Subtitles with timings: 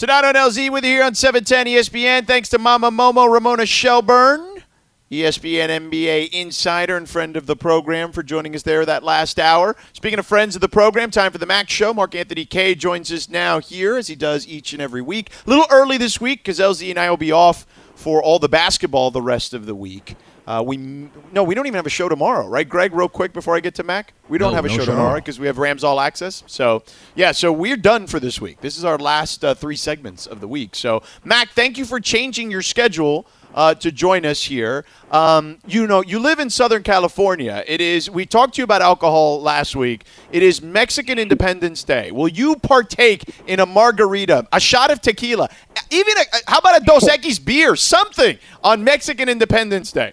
[0.00, 2.26] Sedano and LZ with you here on 710 ESPN.
[2.26, 4.62] Thanks to Mama Momo Ramona Shelburne,
[5.10, 9.76] ESPN NBA insider and friend of the program, for joining us there that last hour.
[9.92, 11.92] Speaking of friends of the program, time for the Max Show.
[11.92, 15.28] Mark Anthony Kaye joins us now here as he does each and every week.
[15.46, 18.48] A little early this week because LZ and I will be off for all the
[18.48, 20.16] basketball the rest of the week.
[20.46, 22.92] Uh, we no, we don't even have a show tomorrow, right, Greg?
[22.94, 24.92] Real quick before I get to Mac, we don't No, have a no show show.
[24.92, 26.42] tomorrow because we have Rams All Access.
[26.46, 26.82] So
[27.14, 28.60] yeah, so we're done for this week.
[28.60, 30.74] This is our last uh, three segments of the week.
[30.74, 34.84] So Mac, thank you for changing your schedule uh, to join us here.
[35.10, 37.64] Um, you know, you live in Southern California.
[37.66, 38.08] It is.
[38.08, 40.04] We talked to you about alcohol last week.
[40.32, 42.12] It is Mexican Independence Day.
[42.12, 45.48] Will you partake in a margarita, a shot of tequila,
[45.90, 50.12] even a, how about a Dos Equis beer, something on Mexican Independence Day?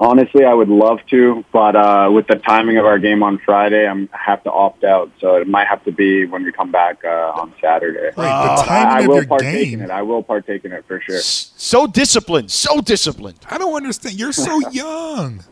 [0.00, 3.84] Honestly, I would love to, but uh, with the timing of our game on Friday,
[3.84, 5.10] I'm I have to opt out.
[5.20, 8.04] So it might have to be when we come back uh, on Saturday.
[8.04, 9.80] Wait, the But timing I, I of will your partake game.
[9.80, 9.90] in it.
[9.90, 11.18] I will partake in it for sure.
[11.18, 13.40] So disciplined, so disciplined.
[13.50, 14.14] I don't understand.
[14.20, 15.42] You're so young.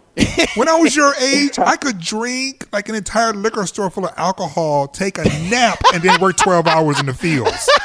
[0.54, 4.14] when I was your age, I could drink like an entire liquor store full of
[4.16, 7.68] alcohol, take a nap, and then work 12 hours in the fields.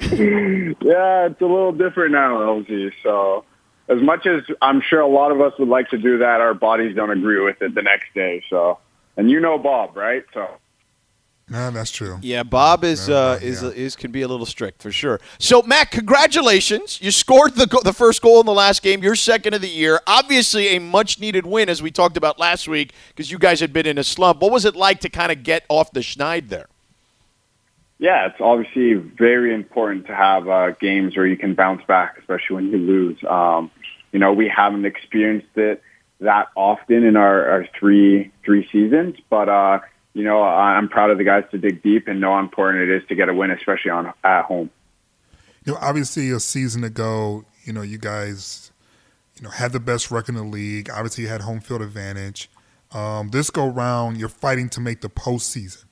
[0.00, 2.90] Yeah, it's a little different now, LZ.
[3.02, 3.44] So
[3.90, 6.54] as much as I'm sure a lot of us would like to do that, our
[6.54, 8.42] bodies don't agree with it the next day.
[8.48, 8.78] So,
[9.16, 10.24] and you know Bob, right?
[10.32, 10.48] So
[11.50, 12.16] Nah, that's true.
[12.22, 13.48] Yeah, Bob is Yeah, uh, yeah.
[13.48, 15.20] is is can be a little strict for sure.
[15.38, 17.00] So, Mac, congratulations!
[17.02, 19.02] You scored the go- the first goal in the last game.
[19.02, 20.00] Your second of the year.
[20.06, 23.72] Obviously, a much needed win, as we talked about last week, because you guys had
[23.72, 24.40] been in a slump.
[24.40, 26.66] What was it like to kind of get off the schneid there?
[27.98, 32.56] yeah, it's obviously very important to have uh, games where you can bounce back, especially
[32.56, 33.18] when you lose.
[33.28, 33.70] Um,
[34.12, 35.82] you know, we haven't experienced it
[36.20, 39.80] that often in our, our three three seasons, but uh,
[40.12, 42.90] you know, I'm proud of the guys to dig deep and know how important it
[42.90, 44.70] is to get a win, especially on at home.
[45.64, 48.72] You know, obviously, a season ago, you know, you guys,
[49.36, 50.90] you know, had the best record in the league.
[50.90, 52.50] Obviously, you had home field advantage.
[52.92, 55.84] Um, this go round, you're fighting to make the postseason.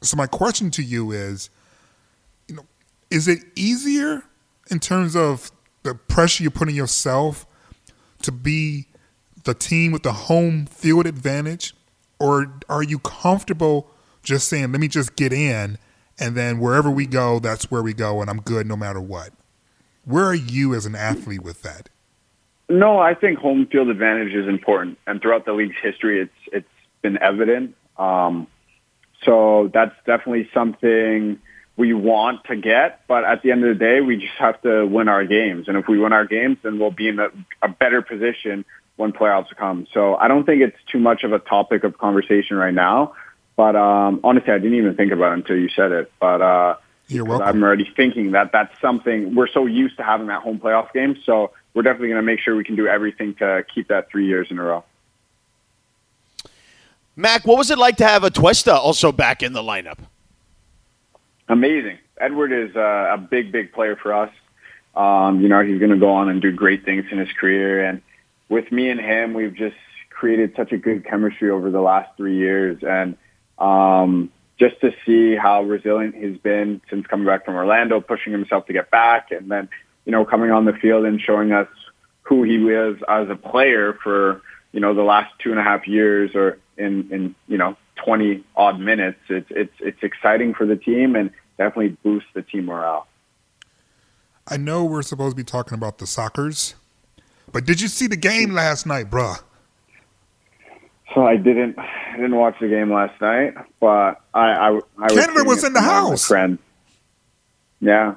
[0.00, 1.50] So my question to you is,
[2.48, 2.66] you know,
[3.10, 4.24] is it easier
[4.70, 5.52] in terms of
[5.84, 7.46] the pressure you're putting yourself
[8.22, 8.86] to be
[9.44, 11.74] the team with the home field advantage,
[12.18, 13.90] or are you comfortable
[14.22, 15.78] just saying, "Let me just get in"?
[16.18, 19.30] and then wherever we go, that's where we go, and I'm good no matter what.
[20.04, 21.88] Where are you as an athlete with that?
[22.68, 26.68] No, I think home field advantage is important, and throughout the league's history, it's it's
[27.02, 27.74] been evident.
[27.98, 28.46] Um,
[29.24, 31.38] so that's definitely something
[31.76, 33.06] we want to get.
[33.06, 35.76] But at the end of the day, we just have to win our games, and
[35.76, 37.28] if we win our games, then we'll be in a,
[37.62, 38.64] a better position
[38.96, 39.86] when playoffs come.
[39.92, 43.14] So I don't think it's too much of a topic of conversation right now.
[43.56, 46.12] But um, honestly, I didn't even think about it until you said it.
[46.20, 46.76] But uh,
[47.08, 47.48] You're welcome.
[47.48, 51.16] I'm already thinking that that's something we're so used to having that home playoff game.
[51.24, 54.26] So we're definitely going to make sure we can do everything to keep that three
[54.26, 54.84] years in a row.
[57.14, 59.98] Mac, what was it like to have Atuesta also back in the lineup?
[61.52, 61.98] Amazing.
[62.18, 64.30] Eduard is uh, a big, big player for us.
[64.96, 67.84] Um, you know, he's going to go on and do great things in his career.
[67.84, 68.00] And
[68.48, 69.76] with me and him, we've just
[70.08, 72.78] created such a good chemistry over the last three years.
[72.82, 73.18] And
[73.58, 78.64] um, just to see how resilient he's been since coming back from Orlando, pushing himself
[78.68, 79.68] to get back, and then,
[80.06, 81.68] you know, coming on the field and showing us
[82.22, 84.40] who he is as a player for,
[84.72, 88.42] you know, the last two and a half years or in, in you know, 20
[88.56, 89.18] odd minutes.
[89.28, 91.30] It's, it's, it's exciting for the team and
[91.62, 93.06] definitely boosts the team morale.
[94.46, 96.74] I know we're supposed to be talking about the Sockers,
[97.52, 99.42] but did you see the game last night, bruh?
[101.14, 104.84] So I didn't, I didn't watch the game last night, but I, I, I was
[104.98, 106.26] Canada hearing was in the from one of my house.
[106.26, 106.58] Friends.
[107.80, 108.14] Yeah,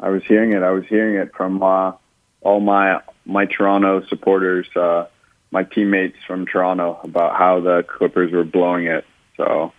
[0.00, 0.62] I was hearing it.
[0.62, 1.92] I was hearing it from uh,
[2.40, 5.06] all my my Toronto supporters, uh,
[5.50, 9.04] my teammates from Toronto, about how the Clippers were blowing it.
[9.36, 9.72] So,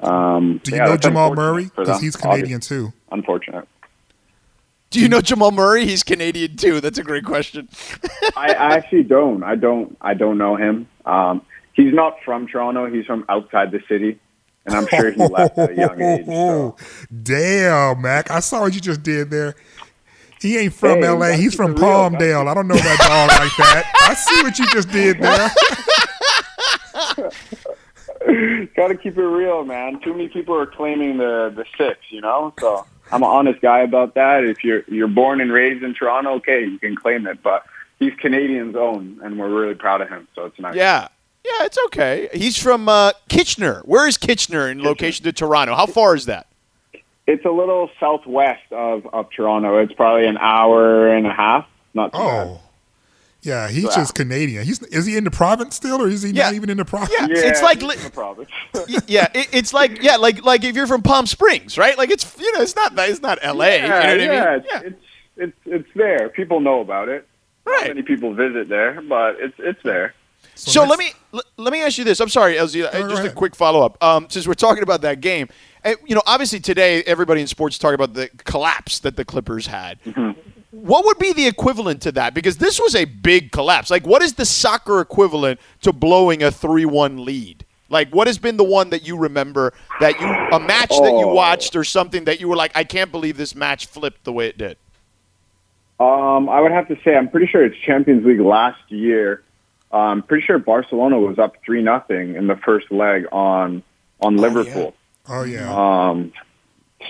[0.00, 1.64] um, Do you yeah, know Jamal Murray?
[1.64, 2.30] Because he's obviously.
[2.30, 2.92] Canadian too.
[3.10, 3.68] Unfortunate.
[4.90, 5.86] Do you know Jamal Murray?
[5.86, 6.80] He's Canadian too.
[6.80, 7.68] That's a great question.
[8.36, 9.42] I, I actually don't.
[9.44, 9.96] I don't.
[10.00, 10.88] I don't know him.
[11.06, 11.42] Um,
[11.74, 12.90] he's not from Toronto.
[12.90, 14.18] He's from outside the city,
[14.66, 16.26] and I'm sure he left at a young age.
[16.26, 16.76] So.
[17.22, 18.30] Damn, Mac.
[18.32, 19.54] I saw what you just did there.
[20.40, 21.32] He ain't from Hey, LA.
[21.32, 22.48] He's from it real, Palmdale.
[22.48, 23.92] I don't know that dog like that.
[24.02, 25.50] I see what you just did there.
[28.76, 30.00] Got to keep it real, man.
[30.00, 32.52] Too many people are claiming the the six, you know.
[32.58, 34.44] So I'm an honest guy about that.
[34.44, 37.42] If you're you're born and raised in Toronto, okay, you can claim it.
[37.42, 37.64] But
[37.98, 40.28] he's Canadian's own, and we're really proud of him.
[40.34, 40.74] So it's nice.
[40.74, 41.08] Yeah.
[41.42, 42.28] Yeah, it's okay.
[42.34, 43.80] He's from uh, Kitchener.
[43.86, 45.74] Where is Kitchener in location to Toronto?
[45.74, 46.46] How far is that?
[47.26, 49.78] It's a little southwest of, of Toronto.
[49.78, 51.66] It's probably an hour and a half.
[51.94, 52.46] Not too bad.
[52.46, 52.60] Oh,
[53.42, 53.68] yeah.
[53.68, 53.90] He's Yeah.
[53.96, 54.64] just Canadian.
[54.64, 56.44] He's is he in the province still, or is he Yeah.
[56.46, 57.12] not even in the province?
[57.18, 57.26] Yeah.
[57.30, 58.50] Yeah, It's like in li- the province.
[59.06, 61.96] Yeah, it, it's like yeah, like like if you're from Palm Springs, right?
[61.98, 63.76] Like it's you know it's not it's not L.A.
[63.82, 64.20] you know what I mean?
[64.26, 64.80] yeah, it's, Yeah.
[64.84, 65.02] it's
[65.36, 66.28] it's it's there.
[66.28, 67.26] People know about it.
[67.64, 67.82] Right.
[67.82, 70.14] Not many people visit there, but it's it's there.
[70.54, 72.20] So next- let me let, let me ask you this.
[72.20, 72.84] I'm sorry, LZ.
[72.84, 74.02] uh, go just a quick follow up.
[74.02, 75.48] Um, since we're talking about that game,
[75.84, 79.24] uh, you know, obviously today everybody in sports is talking about the collapse that the
[79.24, 79.98] Clippers had.
[80.70, 82.32] What would be the equivalent to that?
[82.34, 83.90] Because this was a big collapse.
[83.90, 87.64] Like, what is the soccer equivalent to blowing a three-one lead?
[87.88, 91.26] Like, what has been the one that you remember that you a match that you
[91.28, 91.34] Oh.
[91.34, 94.46] watched or something that you were like, I can't believe this match flipped the way
[94.46, 94.76] it did.
[95.98, 99.42] Um, I would have to say I'm pretty sure it's Champions League last year.
[99.92, 103.82] I'm pretty sure Barcelona was up three nothing in the first leg on
[104.20, 104.94] on Liverpool.
[105.28, 105.68] Oh yeah.
[106.08, 106.32] Um,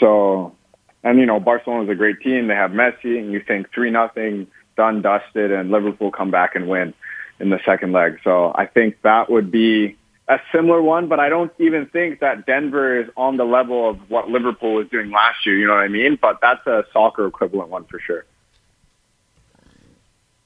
[0.00, 0.54] so,
[1.02, 2.48] and you know, Barcelona's a great team.
[2.48, 6.68] They have Messi, and you think three nothing, done, dusted, and Liverpool come back and
[6.68, 6.94] win
[7.38, 8.18] in the second leg.
[8.22, 9.96] So, I think that would be
[10.28, 11.08] a similar one.
[11.08, 14.88] But I don't even think that Denver is on the level of what Liverpool was
[14.88, 15.56] doing last year.
[15.56, 16.18] You know what I mean?
[16.20, 18.24] But that's a soccer equivalent one for sure.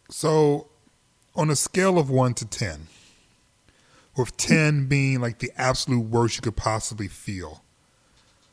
[0.08, 0.68] So,
[1.34, 2.86] on a scale of one to ten,
[4.16, 7.63] with ten being like the absolute worst you could possibly feel,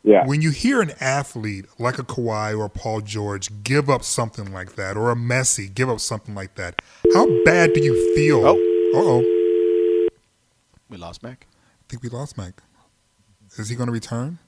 [0.03, 0.25] Yeah.
[0.25, 4.51] when you hear an athlete like a Kawhi or a Paul George give up something
[4.51, 6.81] like that, or a Messi give up something like that,
[7.13, 8.45] how bad do you feel?
[8.45, 8.57] Oh.
[8.93, 10.07] Uh oh.
[10.89, 11.45] We lost Mac.
[11.51, 12.61] I think we lost Mike.
[13.57, 14.39] Is he going to return?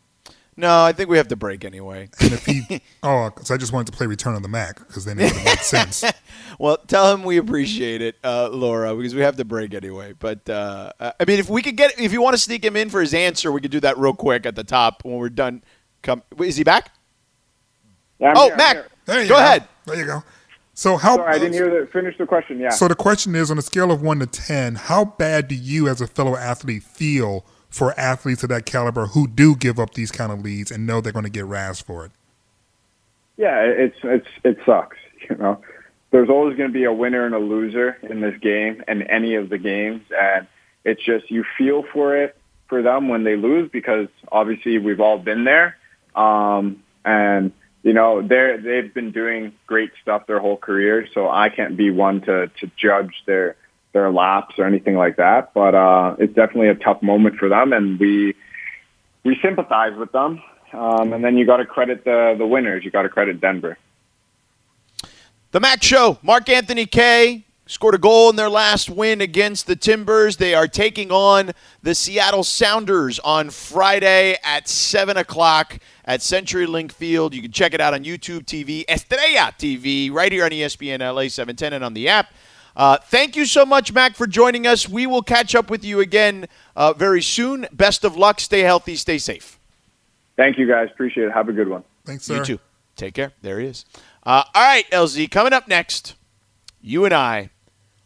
[0.56, 2.10] No, I think we have to break anyway.
[2.22, 5.06] And if he, oh, so I just wanted to play Return on the Mac because
[5.06, 6.04] then it would have made sense.
[6.60, 10.14] Well, tell him we appreciate it, uh, Laura, because we have to break anyway.
[10.18, 12.92] But uh, I mean, if we could get, if you want to sneak him in
[12.92, 15.64] for his answer, we could do that real quick at the top when we're done.
[16.04, 16.94] Come, is he back?
[18.20, 18.78] Yeah, I'm Oh, here, Mac.
[19.06, 19.40] There you Go go.
[19.40, 19.68] ahead.
[19.86, 20.24] There you go.
[20.76, 21.16] So how?
[21.16, 22.60] Sorry, I didn't hear the finish the question.
[22.60, 22.70] Yeah.
[22.70, 25.88] So the question is, on a scale of one to ten, how bad do you,
[25.88, 30.12] as a fellow athlete, feel for athletes of that caliber who do give up these
[30.12, 32.12] kind of leads and know they're going to get razzed for it?
[33.36, 34.98] Yeah, it's it's it sucks.
[35.30, 35.62] You know,
[36.12, 39.36] there's always going to be a winner and a loser in this game and any
[39.36, 40.48] of the games, and
[40.84, 42.36] it's just you feel for it
[42.68, 45.78] for them when they lose because obviously we've all been there,
[46.14, 47.54] um, and
[47.84, 51.90] you know they're they've been doing great stuff their whole career, so I can't be
[51.90, 53.56] one to to judge their
[53.94, 55.54] their laps or anything like that.
[55.54, 58.36] But uh, it's definitely a tough moment for them, and we
[59.24, 60.42] we sympathize with them.
[60.74, 62.84] Um, and then you got to credit the the winners.
[62.84, 63.78] You got to credit Denver.
[65.52, 66.18] The Mac Show.
[66.24, 70.38] Mark Anthony Kaye scored a goal in their last win against the Timbers.
[70.38, 71.52] They are taking on
[71.82, 77.34] the Seattle Sounders on Friday at 7 o'clock at CenturyLink Field.
[77.34, 81.28] You can check it out on YouTube TV, Estrella TV, right here on ESPN LA
[81.28, 82.34] 710 and on the app.
[82.76, 84.90] Uh, thank you so much, Mac, for joining us.
[84.90, 87.68] We will catch up with you again uh, very soon.
[87.72, 88.40] Best of luck.
[88.40, 88.96] Stay healthy.
[88.96, 89.60] Stay safe.
[90.36, 90.90] Thank you guys.
[90.92, 91.32] Appreciate it.
[91.32, 91.84] Have a good one.
[92.06, 92.38] Thanks, sir.
[92.38, 92.60] You too.
[92.96, 93.32] Take care.
[93.42, 93.86] There he is.
[94.24, 96.16] Uh, all right, LZ, coming up next,
[96.82, 97.50] you and I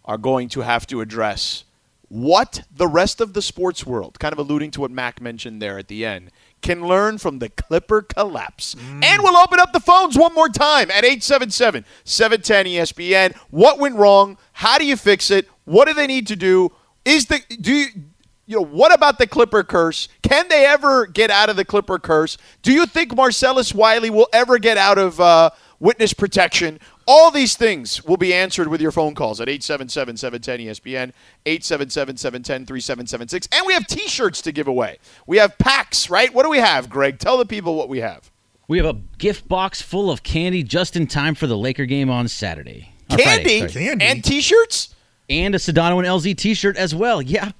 [0.04, 1.64] are going to have to address
[2.10, 5.78] what the rest of the sports world, kind of alluding to what Mac mentioned there
[5.78, 6.31] at the end,
[6.62, 8.75] can learn from the Clipper collapse.
[9.04, 13.36] And we'll open up the phones one more time at 877 710 ESPN.
[13.52, 14.38] What went wrong?
[14.57, 15.47] How do you fix it?
[15.66, 16.71] What do they need to do?
[17.06, 17.85] Is the do you
[18.47, 20.07] you know, what about the Clipper curse?
[20.23, 22.40] Can they ever get out of the Clipper curse?
[22.64, 26.80] Do you think Marcellus Wiley will ever get out of uh, witness protection?
[27.06, 31.11] All these things will be answered with your phone calls at 877-710-ESPN,
[31.45, 33.47] 877-710-3776.
[33.52, 34.97] And we have T-shirts to give away.
[35.28, 36.33] We have packs, right?
[36.33, 37.19] What do we have, Greg?
[37.19, 38.31] Tell the people what we have.
[38.68, 42.09] We have a gift box full of candy just in time for the Laker game
[42.09, 42.94] on Saturday.
[43.09, 43.85] Or Friday, Candy, sorry.
[43.85, 44.06] Candy?
[44.06, 44.94] and T-shirts?
[45.30, 47.21] and a Sedano and LZ T-shirt as well.
[47.21, 47.52] Yeah,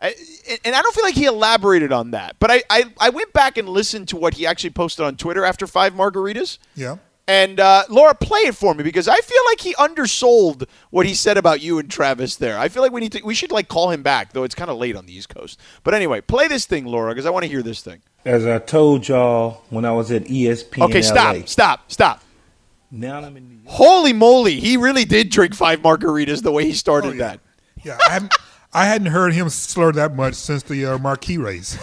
[0.00, 0.14] I,
[0.64, 2.36] and I don't feel like he elaborated on that.
[2.38, 5.44] But I, I I went back and listened to what he actually posted on Twitter
[5.44, 6.96] after five margaritas, Yeah.
[7.28, 11.14] And uh, Laura, play it for me because I feel like he undersold what he
[11.14, 12.58] said about you and Travis there.
[12.58, 14.70] I feel like we need to we should like call him back, though it's kind
[14.70, 15.60] of late on the East Coast.
[15.84, 18.02] But anyway, play this thing, Laura, because I want to hear this thing.
[18.24, 20.84] As I told y'all when I was at ESPN.
[20.86, 22.22] Okay, stop, LA, stop, stop.
[22.94, 23.68] Now I'm in New York.
[23.68, 27.18] Holy moly, he really did drink five margaritas the way he started Oh, yeah.
[27.18, 27.40] that.
[27.82, 28.34] Yeah, I hadn't,
[28.74, 31.76] I hadn't heard him slur that much since the uh, Marquis race.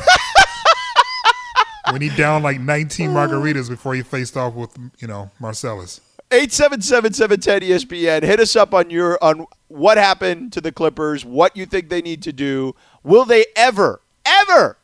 [1.92, 6.00] when he downed like 19 margaritas before he faced off with, you know, Marcellus.
[6.30, 8.22] 877-710-ESPN.
[8.24, 12.02] Hit us up on your on what happened to the Clippers, what you think they
[12.02, 12.76] need to do.
[13.04, 14.78] Will they ever, ever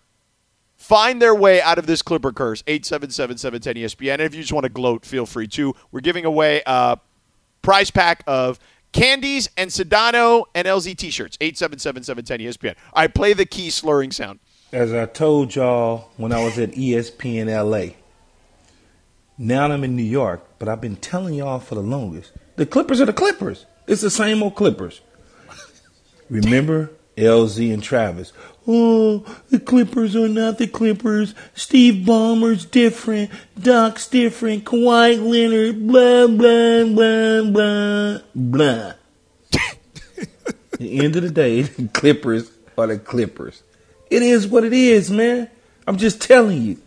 [0.86, 2.62] find their way out of this Clipper curse?
[2.64, 4.14] 877-710-ESPN.
[4.14, 5.74] And if you just want to gloat, feel free to.
[5.92, 7.00] We're giving away a
[7.62, 8.60] prize pack of
[8.92, 11.38] candies and Sedano and LZ t-shirts.
[11.38, 12.76] 877-710-ESPN.
[12.94, 14.40] I play the key slurring sound.
[14.72, 17.96] As I told y'all when I was at ESPN LA.
[19.38, 22.32] Now I'm in New York, but I've been telling y'all for the longest.
[22.56, 23.66] The Clippers are the Clippers.
[23.88, 25.02] It's the same old Clippers.
[26.30, 28.34] Remember LZ and Travis?
[28.68, 31.36] Oh, the Clippers are not the Clippers.
[31.54, 33.30] Steve Ballmer's different.
[33.60, 34.66] Doc's different.
[34.66, 38.94] Kawhi Leonard, blah, blah, blah, blah, blah.
[40.80, 43.64] The end of the day, the Clippers are the Clippers.
[44.10, 45.50] It is what it is, man.
[45.88, 46.78] I'm just telling you.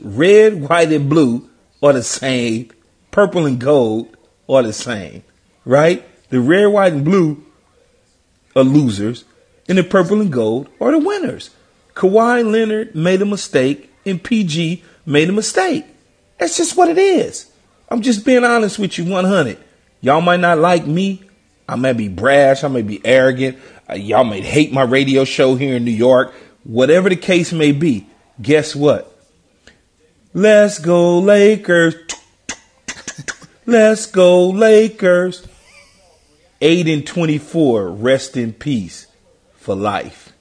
[0.00, 1.48] Red, white, and blue
[1.82, 2.70] are the same.
[3.10, 4.16] Purple and gold
[4.48, 5.22] are the same.
[5.64, 6.04] Right?
[6.30, 7.44] The red, white, and blue
[8.56, 9.24] are losers,
[9.68, 11.50] and the purple and gold are the winners.
[11.94, 15.86] Kawhi Leonard made a mistake, and PG made a mistake.
[16.38, 17.50] That's just what it is.
[17.88, 19.58] I'm just being honest with you 100.
[20.00, 21.22] Y'all might not like me.
[21.68, 22.64] I may be brash.
[22.64, 23.58] I may be arrogant.
[23.88, 26.34] Uh, y'all may hate my radio show here in New York.
[26.64, 28.06] Whatever the case may be,
[28.40, 29.10] guess what?
[30.32, 31.94] Let's go Lakers.
[33.66, 35.46] Let's go Lakers.
[36.60, 37.90] 8 and 24.
[37.90, 39.06] Rest in peace
[39.64, 40.32] for life.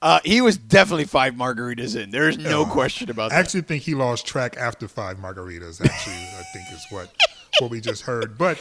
[0.00, 2.10] Uh, he was definitely five margaritas in.
[2.10, 3.36] There's no question about that.
[3.36, 7.12] I actually think he lost track after five margaritas, actually, I think is what,
[7.60, 8.38] what we just heard.
[8.38, 8.58] But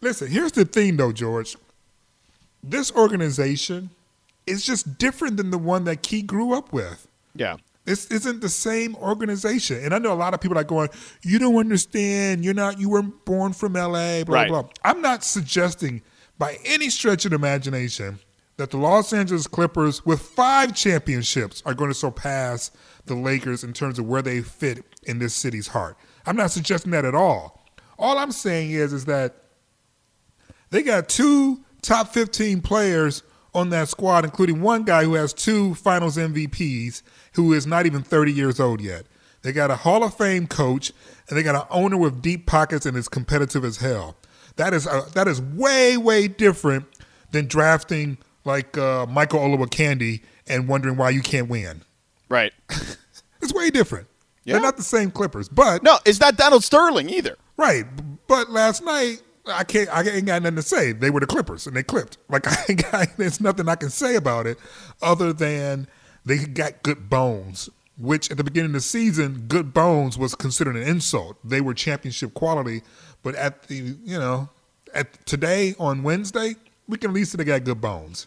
[0.00, 1.56] listen, here's the thing, though, George.
[2.62, 3.90] This organization
[4.46, 7.06] is just different than the one that Key grew up with.
[7.34, 7.56] Yeah.
[7.84, 9.82] This isn't the same organization.
[9.84, 10.88] And I know a lot of people are going,
[11.22, 12.44] you don't understand.
[12.44, 14.48] You're not, you weren't born from LA, blah, Right.
[14.48, 14.64] blah.
[14.84, 16.00] I'm not suggesting
[16.38, 18.18] by any stretch of the imagination
[18.58, 22.72] that the Los Angeles Clippers, with five championships, are going to surpass
[23.06, 25.96] the Lakers in terms of where they fit in this city's heart.
[26.26, 27.64] I'm not suggesting that at all.
[27.98, 29.36] All I'm saying is, is that
[30.70, 33.22] they got two top 15 players
[33.54, 37.02] on that squad, including one guy who has two finals MVPs
[37.34, 39.06] who is not even 30 years old yet.
[39.42, 40.92] They got a Hall of Fame coach,
[41.28, 44.16] and they got an owner with deep pockets and is competitive as hell.
[44.56, 46.86] That is uh, that is way way different
[47.30, 51.82] than drafting like uh, Michael Olowokandi and wondering why you can't win.
[52.28, 52.52] Right.
[53.40, 54.08] It's way different.
[54.44, 54.54] Yeah.
[54.54, 57.36] They're not the same Clippers, but No, it's not Donald Sterling either.
[57.56, 57.84] Right,
[58.26, 59.88] but last night I can't.
[59.90, 60.92] I ain't got nothing to say.
[60.92, 62.18] They were the Clippers, and they clipped.
[62.28, 63.16] Like I ain't got.
[63.16, 64.58] There's nothing I can say about it,
[65.02, 65.88] other than
[66.24, 67.68] they got good bones.
[67.96, 71.36] Which at the beginning of the season, good bones was considered an insult.
[71.42, 72.82] They were championship quality,
[73.22, 74.48] but at the you know,
[74.94, 76.54] at today on Wednesday,
[76.88, 78.26] we can at least say they got good bones.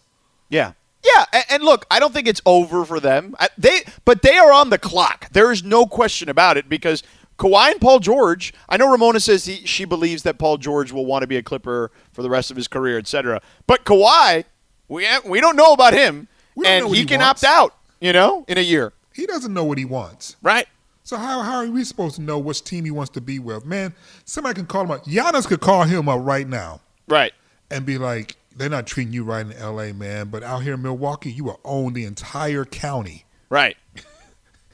[0.49, 0.73] Yeah.
[1.03, 3.35] Yeah, and, and look, I don't think it's over for them.
[3.39, 5.29] I, they, but they are on the clock.
[5.31, 7.01] There is no question about it because
[7.39, 8.53] Kawhi and Paul George.
[8.69, 11.41] I know Ramona says he, she believes that Paul George will want to be a
[11.43, 13.41] Clipper for the rest of his career, etc.
[13.65, 14.43] But Kawhi,
[14.87, 16.27] we eh, we don't know about him,
[16.63, 17.43] and he he can wants.
[17.43, 17.75] opt out.
[17.99, 20.35] You know, in a year, He doesn't know what he wants.
[20.43, 20.67] right?
[21.03, 23.65] So how how are we supposed to know which team he wants to be with?
[23.65, 25.05] Man, somebody can call him up.
[25.05, 26.81] Giannis could call him up right now.
[27.07, 27.33] Right.
[27.71, 30.81] and be like, they're not treating you right in LA, man, but out here in
[30.81, 33.25] Milwaukee, you will own the entire county.
[33.49, 33.77] Right.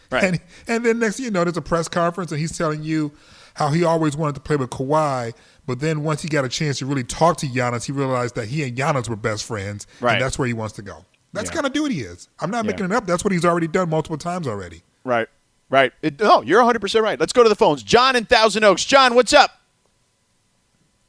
[0.10, 0.24] Right.
[0.24, 3.12] And and then next thing you know, there's a press conference and he's telling you
[3.56, 5.34] how he always wanted to play with Kawhi,
[5.66, 8.48] but then once he got a chance to really talk to Giannis, he realized that
[8.48, 10.14] he and Giannis were best friends, Right.
[10.14, 11.04] and that's where he wants to go.
[11.34, 11.56] That's Yeah.
[11.56, 12.30] kind of dude he is.
[12.40, 12.72] I'm not Yeah.
[12.72, 13.06] making it up.
[13.06, 14.82] That's what he's already done multiple times already.
[15.04, 15.28] Right.
[15.70, 15.92] Right.
[16.02, 17.20] It, no, you're 100% right.
[17.20, 17.84] Let's go to the phones.
[17.84, 18.86] John in Thousand Oaks.
[18.86, 19.60] John, what's up?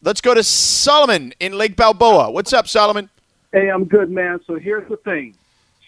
[0.01, 2.31] Let's go to Solomon in Lake Balboa.
[2.31, 3.11] What's up, Solomon?
[3.53, 4.41] Hey, I'm good, man.
[4.47, 5.35] So here's the thing.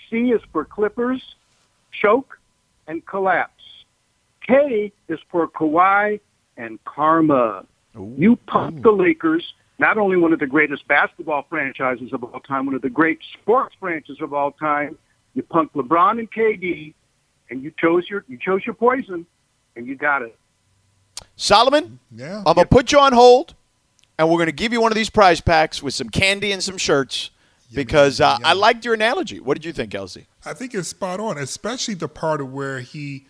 [0.09, 1.23] C is for Clippers,
[1.93, 2.39] choke,
[2.89, 3.53] and collapse.
[4.45, 6.19] K is for Kawhi
[6.57, 7.65] and karma.
[8.17, 12.67] You pump the Lakers, not only one of the greatest basketball franchises of all time,
[12.67, 14.99] one of the great sports franchises of all time.
[15.35, 16.95] You punked LeBron and KD,
[17.51, 19.25] and you chose your you chose your poison,
[19.77, 20.37] and you got it.
[21.37, 22.39] Solomon, Yeah.
[22.45, 23.55] I'm gonna put you on hold,
[24.21, 26.77] and we're gonna give you one of these prize packs with some candy and some
[26.77, 27.31] shirts
[27.73, 29.41] because uh, I liked your analogy.
[29.41, 30.27] What did you think, LZ?
[30.45, 33.25] I think it's spot on, especially the part of where he,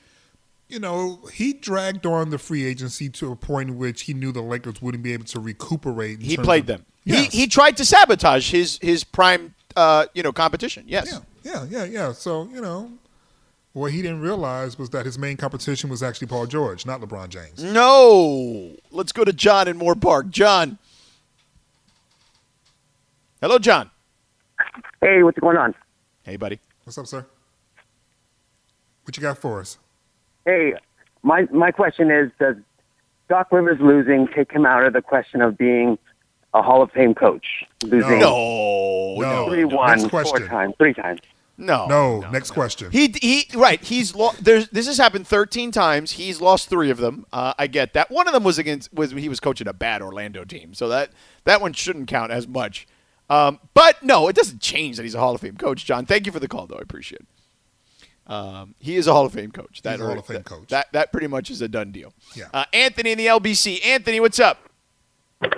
[0.69, 4.33] you know, he dragged on the free agency to a point in which he knew
[4.33, 6.23] the Lakers wouldn't be able to recuperate.
[6.23, 6.87] He played of- them.
[7.05, 7.33] Yes.
[7.33, 10.85] He he tried to sabotage his his prime uh, you know competition.
[10.89, 11.09] Yes.
[11.45, 12.13] Yeah, yeah, yeah, yeah.
[12.13, 12.91] So you know,
[13.73, 17.29] what he didn't realize was that his main competition was actually Paul George, not LeBron
[17.29, 17.63] James.
[17.63, 18.73] No.
[18.91, 20.31] Let's go to John in Moorpark.
[20.31, 20.79] John.
[23.41, 23.91] Hello, John.
[25.01, 25.75] Hey, what's going on?
[26.25, 26.59] Hey, buddy.
[26.85, 27.25] What's up, sir?
[29.05, 29.79] What you got for us?
[30.45, 30.75] Hey,
[31.23, 32.57] my my question is: Does
[33.29, 35.99] Doc Rivers losing take him out of the question of being
[36.53, 37.65] a Hall of Fame coach?
[37.83, 39.17] Losing No.
[39.19, 39.49] No.
[39.49, 41.21] three one Next four times, three times.
[41.61, 41.87] No.
[41.87, 42.91] No, next question.
[42.91, 43.83] He he right.
[43.83, 44.43] He's lost.
[44.43, 46.13] there's this has happened 13 times.
[46.13, 47.27] He's lost three of them.
[47.33, 48.11] Uh, I get that.
[48.11, 51.11] One of them was against was he was coaching a bad Orlando team, so that
[51.45, 52.87] that one shouldn't count as much.
[53.29, 55.85] Um, but no, it doesn't change that he's a Hall of Fame coach.
[55.85, 56.77] John, thank you for the call, though.
[56.79, 57.27] I appreciate it.
[58.33, 59.83] Um, he is a Hall of Fame coach.
[59.83, 60.69] That He's a Hall of Fame that- coach.
[60.69, 62.13] That that pretty much is a done deal.
[62.35, 62.47] Yeah.
[62.55, 63.85] Uh, Anthony in the LBC.
[63.85, 64.59] Anthony, what's up?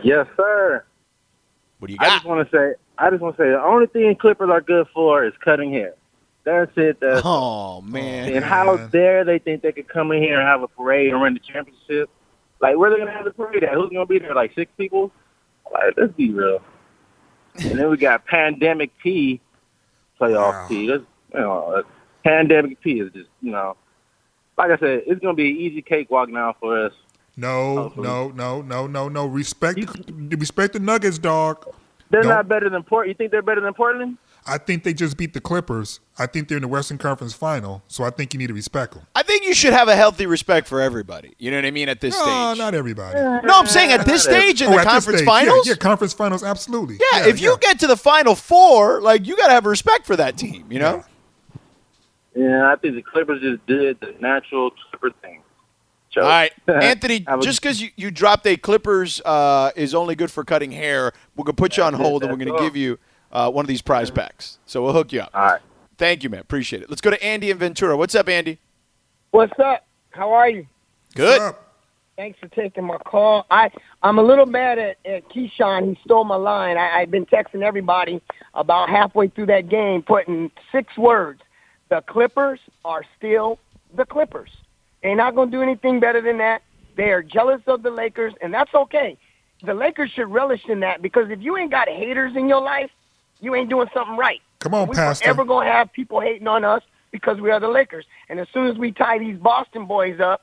[0.02, 0.84] Yes, sir.
[1.78, 2.08] What do you got?
[2.10, 4.60] I just want to say, I just want to say, the only thing Clippers are
[4.60, 5.94] good for is cutting hair.
[6.44, 6.98] That's it.
[7.00, 8.32] That's Oh man.
[8.32, 11.20] and how dare they think they could come in here and have a parade and
[11.20, 12.08] win the championship?
[12.60, 13.74] Like, where they gonna have the parade at?
[13.74, 14.34] Who's gonna be there?
[14.34, 15.10] Like six people?
[15.72, 16.60] Like, let's be real.
[17.58, 19.40] and then we got Pandemic P,
[20.20, 20.66] playoff Wow.
[20.68, 20.86] P.
[20.88, 21.02] That's,
[21.34, 21.82] you know,
[22.24, 23.76] Pandemic P is just, you know,
[24.58, 26.92] like I said, it's gonna be an easy cakewalk now for us.
[27.36, 28.06] No, Hopefully.
[28.08, 29.26] no, no, no, no, no.
[29.26, 29.78] Respect,
[30.36, 31.66] respect the Nuggets, dog.
[32.12, 32.28] They're Nope.
[32.30, 33.08] not better than Port.
[33.08, 34.18] You think they're better than Portland?
[34.46, 36.00] I think they just beat the Clippers.
[36.18, 38.92] I think they're in the Western Conference Final, so I think you need to respect
[38.92, 39.04] them.
[39.14, 41.32] I think you should have a healthy respect for everybody.
[41.38, 41.88] You know what I mean?
[41.88, 42.32] At this No, stage.
[42.32, 43.18] No, not everybody.
[43.18, 45.66] No, I'm saying at this oh, stage in Oh, the conference stage, finals.
[45.66, 46.98] Yeah, conference finals, absolutely.
[47.12, 50.16] Yeah, if you get to the final four, like you got to have respect for
[50.16, 50.66] that team.
[50.70, 51.04] You know.
[52.34, 55.41] Yeah, I think the Clippers just did the natural Clipper thing.
[56.12, 56.24] Joke.
[56.24, 57.26] All right, Anthony.
[57.40, 61.44] Just because you, you dropped a Clippers uh, is only good for cutting hair, we're
[61.44, 62.98] gonna put you on hold and we're gonna give you
[63.32, 64.58] uh, one of these prize packs.
[64.66, 65.30] So we'll hook you up.
[65.34, 65.60] All right.
[65.98, 66.40] Thank you, man.
[66.40, 66.90] Appreciate it.
[66.90, 67.96] Let's go to Andy in Ventura.
[67.96, 68.58] What's up, Andy?
[69.30, 69.86] What's up?
[70.10, 70.66] How are you?
[71.14, 71.54] Good.
[72.16, 73.46] Thanks for taking my call.
[73.50, 73.70] I
[74.02, 75.90] I'm a little mad at, at Keyshawn.
[75.90, 76.76] He stole my line.
[76.76, 78.20] I, I've been texting everybody
[78.54, 81.40] about halfway through that game, putting six words:
[81.88, 83.58] "The Clippers are still
[83.96, 84.50] the Clippers."
[85.02, 86.62] They're not going to do anything better than that.
[86.96, 89.16] They are jealous of the Lakers, and that's okay.
[89.64, 92.90] The Lakers should relish in that because if you ain't got haters in your life,
[93.40, 94.40] you ain't doing something right.
[94.60, 95.24] Come on, we Pastor.
[95.24, 98.04] forever gonna have people hating on us because we are the Lakers.
[98.28, 100.42] And as soon as we tie these Boston boys up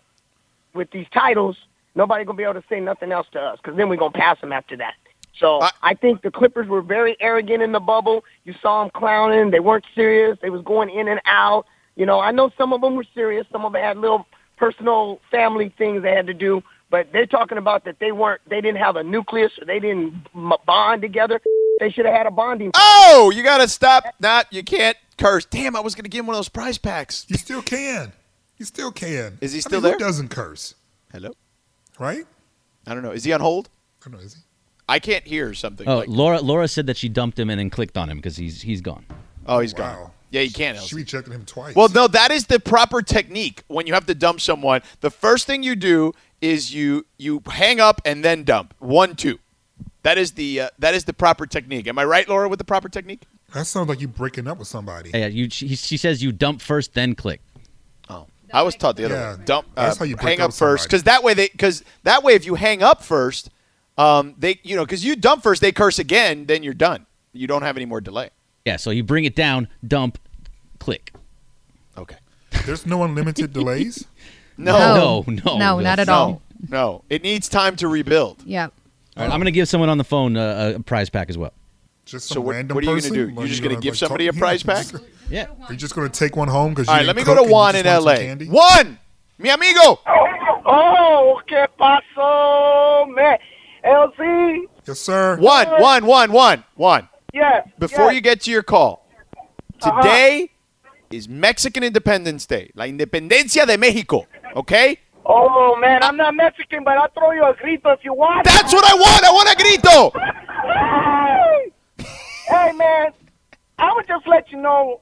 [0.74, 1.58] with these titles,
[1.95, 4.39] nobody gonna be able to say nothing else to us because then we're gonna pass
[4.41, 4.95] them after that.
[5.38, 8.26] So I- I, think the Clippers were very arrogant in the bubble.
[8.43, 9.52] You saw them clowning.
[9.52, 10.38] They weren't serious.
[10.41, 11.65] They was going in and out.
[11.95, 13.45] You know, I know some of them were serious.
[13.52, 14.26] Some of them had little
[14.60, 16.62] personal family things they had to do.
[16.91, 20.13] But they're talking about that they weren't, they didn't have a nucleus or they didn't
[20.36, 21.39] m- bond together.
[21.80, 22.72] They should have had a bonding.
[22.76, 24.04] Oh, you gotta stop.
[24.19, 25.45] Not you can't curse.
[25.45, 27.26] Damn, I was gonna give him one of those prize packs.
[27.30, 28.12] You still can.
[28.58, 29.38] You still can.
[29.39, 29.93] Is he I still mean, there?
[29.93, 30.74] Who doesn't curse,
[31.13, 31.32] Hello.
[32.00, 32.26] right?
[32.86, 33.12] I don't know.
[33.12, 33.69] Is he on hold?
[34.06, 34.26] I don't know.
[34.26, 34.41] Is he?
[34.89, 35.88] I can't hear something.
[35.88, 38.36] Oh, like, Laura Laura said that she dumped him and then clicked on him because
[38.36, 39.06] he's he's gone.
[39.45, 39.78] oh, he's Wow.
[39.95, 40.12] gone.
[40.32, 40.78] Yeah, you can't.
[40.80, 40.98] She LZ.
[40.98, 41.76] rejected him twice.
[41.76, 44.82] Well, no, that is the proper technique when you have to dump someone.
[45.02, 48.74] The first thing you do is you you hang up and then dump.
[48.80, 49.39] One, two.
[50.04, 51.88] That is the uh, that is the proper technique.
[51.88, 53.24] Am I right, Laura, with the proper technique?
[53.54, 55.10] that sounds like you breaking up with somebody.
[55.13, 55.50] Yeah, you.
[55.50, 57.42] She, she says you dump first, then click.
[58.08, 59.44] Oh, I was taught the other Yeah, way.
[59.46, 59.68] Dump.
[59.76, 62.24] Uh, that's how you break hang up up first because that way they because that
[62.24, 63.50] way if you hang up first,
[63.98, 67.08] um, they you know because you dump first they curse again then you're done.
[67.34, 68.30] You don't have any more delay.
[68.69, 70.19] Yeah, so you bring it down, dump,
[70.77, 71.12] click.
[71.97, 72.17] Okay.
[72.67, 74.05] There's no unlimited delays.
[74.62, 75.23] No.
[75.25, 76.13] No, no, no, not at No.
[76.13, 76.41] all.
[76.67, 77.03] No.
[77.10, 78.43] It needs time to rebuild.
[78.45, 78.73] Yep.
[79.15, 81.53] All right, I'm gonna give someone on the phone uh, a prize pack as well.
[82.03, 83.13] Just So some what- random what are you gonna person?
[83.13, 83.39] do?
[83.39, 84.86] Or You're just gonna give like, somebody a prize pack?
[84.86, 85.45] just- Yeah.
[85.65, 87.49] Are you just going to take one home because All right, let me go to
[87.49, 88.36] Juan in L.A.
[88.47, 88.99] Juan,
[89.38, 89.99] mi amigo.
[90.65, 93.38] Oh, que pasó, man?
[93.86, 95.38] LZ, Yes, sir.
[95.39, 97.08] One, one, one, one, one.
[97.34, 97.68] Yes.
[97.78, 98.15] Before yes.
[98.15, 99.06] you get to your call,
[99.82, 100.02] Uh-huh.
[100.02, 100.52] today
[101.10, 104.26] is Mexican Independence Day, la independencia de Mexico.
[104.56, 104.98] Okay,
[105.32, 108.46] Oh, man, I'm not Mexican, but I'll throw you a grito if you want.
[108.46, 109.24] that's what I want.
[109.24, 110.12] I want a grito.
[110.63, 112.06] Hey,
[112.48, 113.12] hey man,
[113.78, 115.02] I would just let you know,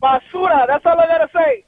[0.00, 0.66] basura.
[0.68, 1.64] That's all I gotta say.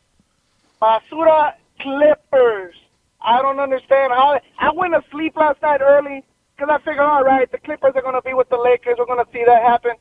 [0.81, 2.75] Basura Clippers.
[3.21, 4.40] I don't understand how.
[4.61, 6.25] I went to sleep last night early
[6.59, 8.97] because I figured, all right, the Clippers are going to be with the Lakers.
[8.99, 9.92] We're going to see that happen.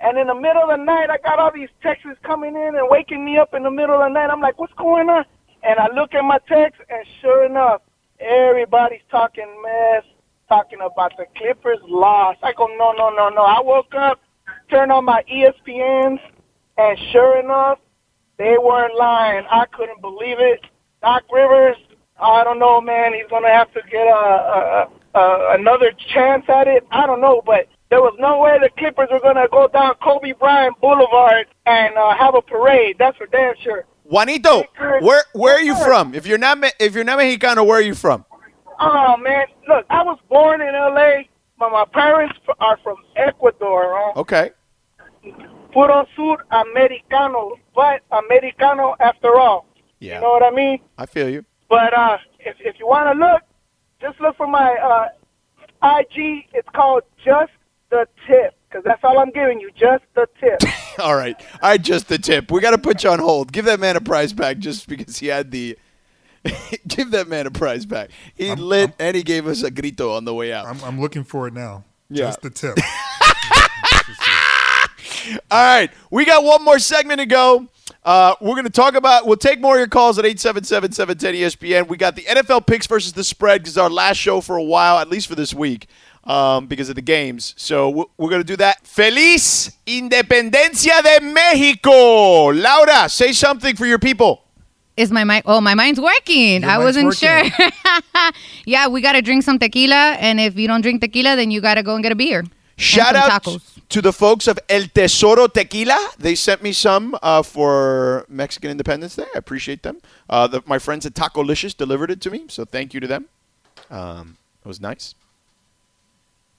[0.00, 2.88] And in the middle of the night, I got all these texts coming in and
[2.90, 4.28] waking me up in the middle of the night.
[4.28, 5.24] I'm like, what's going on?
[5.62, 7.80] And I look at my text, and sure enough,
[8.20, 10.04] everybody's talking mess,
[10.46, 12.36] talking about the Clippers loss.
[12.42, 13.42] I go, no, no, no, no.
[13.42, 14.20] I woke up,
[14.70, 16.20] turned on my ESPNs,
[16.76, 17.78] and sure enough,
[18.36, 19.46] they weren't lying.
[19.50, 20.60] I couldn't believe it.
[21.00, 21.76] Doc Rivers,
[22.20, 23.14] I don't know, man.
[23.14, 26.86] He's gonna have to get a, a, a another chance at it.
[26.90, 30.32] I don't know, but there was no way the Clippers were gonna go down Kobe
[30.32, 32.96] Bryant Boulevard and uh, have a parade.
[32.98, 33.84] That's for damn sure.
[34.04, 34.64] Juanito,
[35.00, 36.14] where where are you from?
[36.14, 38.24] If you're not if you're not Mexicano, where are you from?
[38.80, 43.94] Oh man, look, I was born in L.A., but my parents are from Ecuador.
[43.96, 44.20] Huh?
[44.20, 44.50] Okay.
[45.72, 49.66] Puro sur americano, but americano after all.
[50.00, 50.16] Yeah.
[50.16, 50.80] You know what I mean?
[50.98, 51.44] I feel you.
[51.68, 53.42] But uh, if if you want to look,
[54.04, 55.08] just look for my
[55.82, 56.46] uh, IG.
[56.52, 57.52] It's called Just
[57.90, 59.70] the Tip because that's all I'm giving you.
[59.70, 60.60] Just the tip.
[60.98, 61.40] All right.
[61.62, 62.50] All right, just the tip.
[62.50, 63.52] We got to put you on hold.
[63.52, 65.78] Give that man a prize back just because he had the.
[66.88, 68.10] Give that man a prize back.
[68.34, 70.66] He lit and he gave us a grito on the way out.
[70.66, 71.84] I'm, I'm looking for it now.
[72.10, 72.26] Yeah.
[72.26, 72.76] Just the tip.
[75.50, 77.68] All right, we got one more segment to go.
[78.04, 79.26] Uh, we're going to talk about.
[79.26, 81.88] We'll take more of your calls at 877-710-ESPN.
[81.88, 84.98] We got the NFL picks versus the spread because our last show for a while,
[84.98, 85.86] at least for this week,
[86.24, 87.54] um, because of the games.
[87.56, 88.86] So we're, we're going to do that.
[88.86, 92.52] Feliz Independencia de Mexico.
[92.52, 94.42] Laura, say something for your people.
[94.96, 95.42] Is my mic?
[95.46, 96.62] Oh, my mind's working.
[96.62, 97.50] Your I mind's wasn't working.
[97.50, 97.72] sure.
[98.64, 101.82] yeah, we gotta drink some tequila, and if you don't drink tequila, then you gotta
[101.82, 102.44] go and get a beer.
[102.76, 103.80] And Shout some out tacos.
[103.88, 106.10] to the folks of El Tesoro Tequila.
[106.18, 109.26] They sent me some uh, for Mexican Independence Day.
[109.34, 109.98] I appreciate them.
[110.28, 113.06] Uh, the, my friends at Taco Licious delivered it to me, so thank you to
[113.06, 113.26] them.
[113.90, 115.14] Um, it was nice.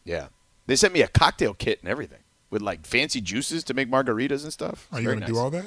[0.03, 0.27] Yeah,
[0.67, 4.43] they sent me a cocktail kit and everything with like fancy juices to make margaritas
[4.43, 4.87] and stuff.
[4.91, 5.65] Are you Very going to do all that?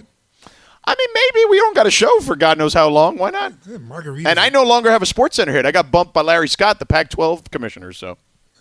[0.84, 3.18] I mean, maybe we don't got a show for God knows how long.
[3.18, 3.52] Why not?
[3.68, 4.26] Yeah, margaritas.
[4.26, 5.66] And I no longer have a sports center hit.
[5.66, 7.92] I got bumped by Larry Scott, the Pac-12 commissioner.
[7.92, 8.16] So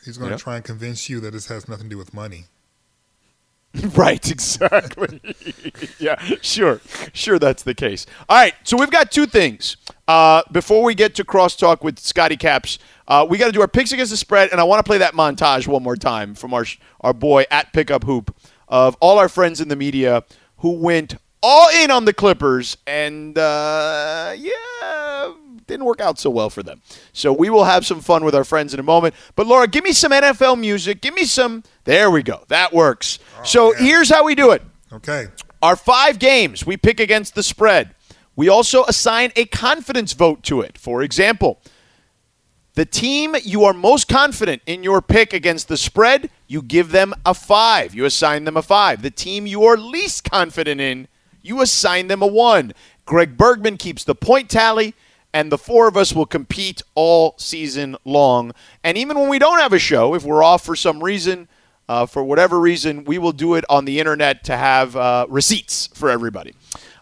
[0.07, 0.39] He's going to Yeah.
[0.39, 2.45] try and convince you that this has nothing to do with money.
[3.95, 5.21] right, exactly.
[5.99, 6.81] yeah, sure,
[7.13, 8.05] sure, that's the case.
[8.27, 9.77] All right, so we've got two things.
[10.07, 13.67] Uh, before we get to crosstalk with Scotty Caps, uh, we got to do our
[13.67, 16.53] picks against the spread, and I want to play that montage one more time from
[16.53, 16.65] our
[17.01, 18.35] our boy at Pickup Hoop
[18.67, 20.23] of all our friends in the media
[20.57, 25.33] who went all in on the Clippers, and uh, yeah,
[25.67, 26.81] didn't work out so well for them.
[27.13, 29.13] So we will have some fun with our friends in a moment.
[29.35, 31.01] But Laura, give me some NFL music.
[31.01, 31.63] Give me some.
[31.83, 32.43] There we go.
[32.47, 33.19] That works.
[33.39, 34.61] Oh, so here's how we do it.
[34.91, 35.27] Okay.
[35.61, 37.93] Our five games we pick against the spread.
[38.35, 40.77] We also assign a confidence vote to it.
[40.77, 41.59] For example,
[42.75, 47.15] the team you are most confident in your pick against the spread, you give them
[47.25, 47.95] a five.
[47.95, 49.01] You assign them a five.
[49.01, 51.07] The team you are least confident in,
[51.41, 52.73] you assign them a one.
[53.05, 54.93] Greg Bergman keeps the point tally,
[55.37, 58.53] and the four of us will compete all season long.
[58.83, 61.47] And even when we don't have a show, if we're off for some reason,
[61.87, 65.87] uh, for whatever reason, we will do it on the internet to have uh, receipts
[65.93, 66.55] for everybody.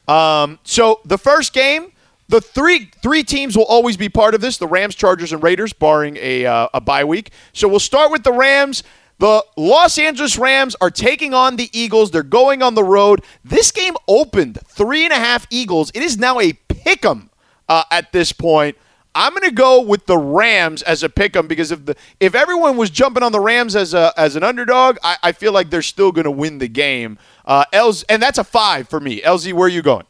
[0.10, 1.94] Um, so the first game,
[2.28, 5.72] the three three teams will always be part of this: the Rams, Chargers, and Raiders,
[5.72, 7.32] barring a uh, a bye week.
[7.54, 8.84] So we'll start with the Rams.
[9.20, 12.12] The Los Angeles Rams are taking on the Eagles.
[12.12, 13.24] They're going on the road.
[13.46, 15.90] This game opened three and a half Eagles.
[15.96, 17.30] It is now a pick 'em
[17.70, 18.78] uh, at this point.
[19.18, 22.36] I'm going to go with the Rams as a pick 'em because if the if
[22.36, 25.70] everyone was jumping on the Rams as a as an underdog, I, I feel like
[25.70, 27.18] they're still going to win the game.
[27.46, 29.22] Uh, Els, and that's a five for me.
[29.22, 30.06] LZ, where are you going?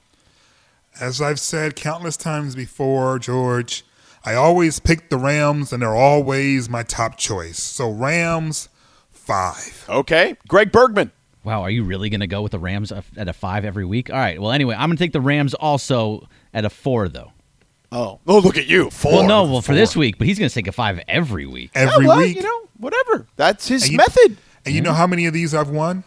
[1.00, 3.86] As I've said countless times before, George,
[4.26, 7.62] I always pick the Rams, and they're always my top choice.
[7.62, 8.70] So Rams,
[9.12, 9.86] five.
[9.88, 11.12] Okay, Greg Bergman.
[11.44, 14.10] Wow, are you really going to go with the Rams at a five every week?
[14.10, 14.42] All right.
[14.42, 17.34] Well, anyway, I'm going to take the Rams also at a four, though.
[17.92, 19.12] Oh, oh, look at you, four.
[19.14, 21.72] Well, no, well for this week, but he's going to take a five every week.
[21.76, 22.36] Every well, week.
[22.36, 23.26] you know, whatever.
[23.36, 24.38] That's his And you- method.
[24.66, 26.04] And you know how many of these I've won?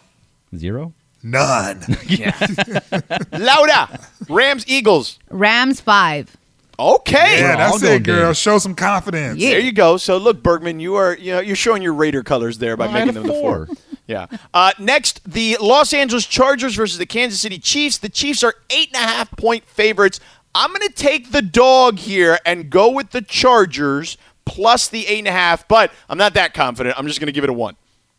[0.56, 0.92] Zero.
[1.22, 1.82] None.
[2.06, 2.34] Yeah.
[3.32, 5.18] Laura, Rams, Eagles.
[5.30, 6.36] Rams five.
[6.80, 8.28] Okay, yeah, that's all it, girl.
[8.30, 8.36] big.
[8.36, 9.40] Show some confidence.
[9.40, 9.96] There you go.
[9.96, 12.96] So look, Bergman, you are you know you're showing your Raider colors there by Well,
[12.96, 13.66] I making had them a the four.
[13.66, 13.76] four.
[14.06, 14.26] Yeah.
[14.54, 17.98] Uh, next, the Los Angeles Chargers versus the Kansas City Chiefs.
[17.98, 20.20] The Chiefs are eight and a half point favorites.
[20.54, 25.20] I'm going to take the dog here and go with the Chargers plus the eight
[25.20, 26.98] and a half, but I'm not that confident.
[26.98, 27.76] I'm just going to give it a one.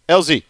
[0.07, 0.43] LZ.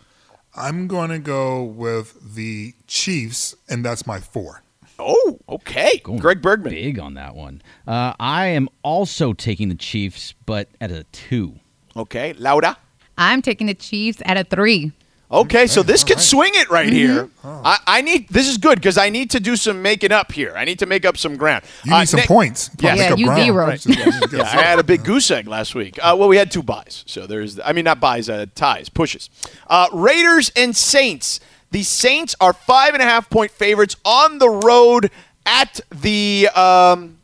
[0.56, 4.62] I'm going to go with the Chiefs, and that's my four.
[4.98, 6.02] Oh, okay.
[6.04, 6.74] Greg Bergman.
[6.74, 7.62] Big on that one.
[7.88, 11.56] Uh, I am also taking the Chiefs, but at a two.
[11.96, 12.78] Okay, Laura.
[13.18, 14.92] I'm taking the Chiefs at a three.
[15.32, 17.30] Okay, so this could swing it right here.
[17.44, 20.54] I, I need this is good because I need to do some making up here.
[20.56, 21.66] I need to make up some ground.
[21.84, 22.72] You need some Nick- points.
[22.80, 23.68] Yeah, Yeah, you zero.
[23.68, 23.86] Right.
[23.86, 26.00] yeah, I had a big goose egg last week.
[26.02, 27.60] Uh, well, we had two buys, so there's.
[27.60, 29.30] I mean, not buys, uh, ties, pushes.
[29.68, 31.40] Uh, Raiders and Saints.
[31.70, 35.12] The Saints are five and a half point favorites on the road
[35.46, 36.48] at the.
[36.56, 37.19] Um,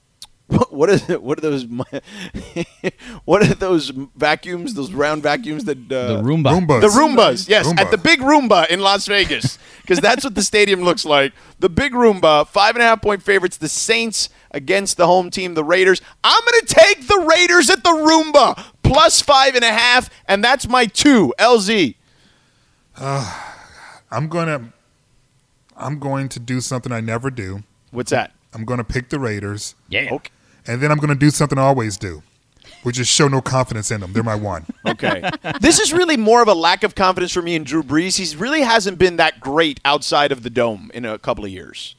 [0.48, 1.22] what what is it?
[1.22, 1.66] What are those?
[3.26, 4.74] what are those vacuums?
[4.74, 6.68] Those round vacuums that uh, The Roomba.
[6.68, 6.82] Roombas.
[6.82, 7.80] the Roombas, yes, Roomba.
[7.80, 11.34] at the big Roomba in Las Vegas, because that's what the stadium looks like.
[11.60, 13.58] The big Roomba, five and a half point favorites.
[13.58, 16.02] The Saints against the home team, the Raiders.
[16.24, 20.44] I'm going to take the Raiders at the Roomba plus five and a half, and
[20.44, 21.34] that's my two.
[21.40, 21.96] LZ.
[22.98, 24.72] I'm gonna
[25.76, 27.64] I'm going to do something I never do.
[27.92, 28.32] What's that?
[28.54, 29.76] I'm gonna pick the Raiders.
[29.90, 30.10] Yeah.
[30.14, 30.32] Okay.
[30.68, 32.24] And then I'm gonna do something I always do,
[32.84, 34.14] which is show no confidence in them.
[34.14, 34.66] They're my one.
[34.88, 35.30] Okay.
[35.62, 38.18] this is really more of a lack of confidence for me in Drew Brees.
[38.18, 41.96] He really hasn't been that great outside of the dome in a couple of years.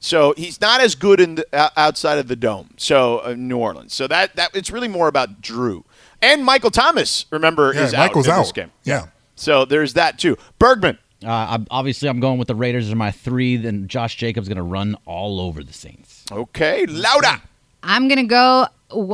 [0.00, 2.70] So he's not as good in the, uh, outside of the dome.
[2.76, 3.94] So uh, New Orleans.
[3.94, 5.84] So that that it's really more about Drew
[6.20, 7.26] and Michael Thomas.
[7.30, 8.42] Remember, Yeah, is Michael's out in out.
[8.42, 8.70] this game.
[8.84, 9.06] Yeah.
[9.36, 10.36] So there's that too.
[10.58, 10.98] Bergman.
[11.24, 13.56] Uh, I'm, obviously, I'm going with the Raiders as my three.
[13.56, 16.24] Then Josh Jacobs is going to run all over the Saints.
[16.30, 17.42] Okay, Laura.
[17.84, 18.66] I'm gonna go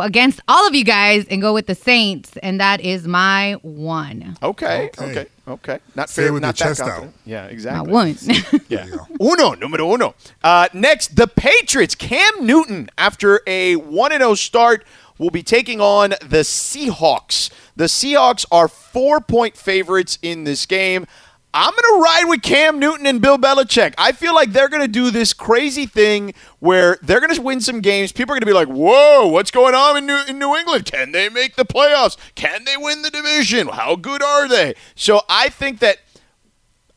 [0.03, 4.37] against all of you guys and go with the Saints, and that is my one.
[4.43, 5.11] Okay, Okay.
[5.11, 5.79] okay, okay.
[5.95, 6.33] Not Say fair.
[6.33, 6.89] with not your that chest out.
[6.89, 7.15] confident.
[7.25, 7.93] Yeah, My exactly.
[7.93, 8.17] one.
[8.69, 8.87] Yeah.
[9.21, 10.15] Uno, numero uno.
[10.45, 11.95] Uh, next, the Patriots.
[11.95, 14.85] Cam Newton, after a 1 0 start,
[15.19, 17.51] will be taking on the Seahawks.
[17.77, 21.07] The Seahawks are four point favorites in this game.
[21.53, 23.95] I'm going to ride with Cam Newton and Bill Belichick.
[23.99, 27.61] I feel like they're going to do this crazy thing where they're going to win
[27.61, 28.13] some games.
[28.13, 30.85] People are going to be like, whoa, what's going on in New, in New England?
[30.85, 32.17] Can they make the playoffs?
[32.37, 33.67] Can they win the division?
[33.67, 34.75] How good are they?
[34.95, 35.99] So I think that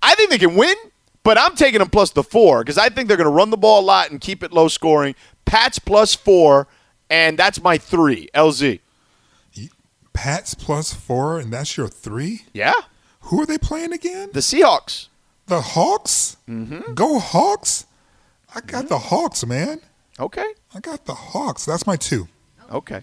[0.04, 0.76] I think they can win,
[1.24, 3.58] but I'm taking them plus the four because I think they're going to run the
[3.58, 5.16] ball a lot and keep it low scoring.
[5.46, 6.68] Pats plus four,
[7.10, 8.30] and that's my three.
[8.36, 8.82] LZ.
[10.13, 12.44] Pats plus four, and that's your three?
[12.54, 12.74] Yeah.
[13.23, 14.29] Who are they playing again?
[14.33, 15.07] The Seahawks.
[15.47, 16.38] The Hawks?
[16.49, 16.93] Mm-hmm.
[16.93, 17.86] Go Hawks!
[18.55, 19.81] I got the Hawks, man.
[20.19, 20.45] Okay.
[20.75, 21.65] I got the Hawks.
[21.65, 22.27] That's my two.
[22.71, 23.01] Okay.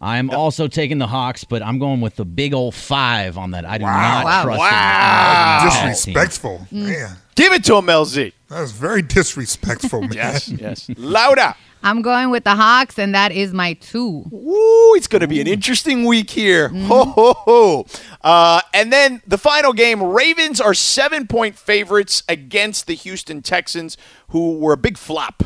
[0.00, 3.64] I'm also taking the Hawks, but I'm going with the big old five on that.
[3.64, 4.22] I do Wow.
[4.22, 4.42] not Wow.
[4.44, 5.58] trust Wow.
[5.60, 5.88] them.
[5.90, 7.16] Disrespectful, man.
[7.34, 8.32] Give it to him, LZ.
[8.48, 10.12] That was very disrespectful, man.
[10.12, 10.90] Yes, yes.
[10.96, 11.56] Laura.
[11.82, 14.24] I'm going with the Hawks, and that is my two.
[14.32, 16.68] Ooh, it's going to be an interesting week here.
[16.68, 17.86] Ho, ho, ho.
[18.20, 23.96] Uh, and then the final game Ravens are seven point favorites against the Houston Texans,
[24.28, 25.44] who were a big flop.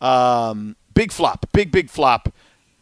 [0.00, 1.46] Um, big flop.
[1.52, 2.32] Big, big flop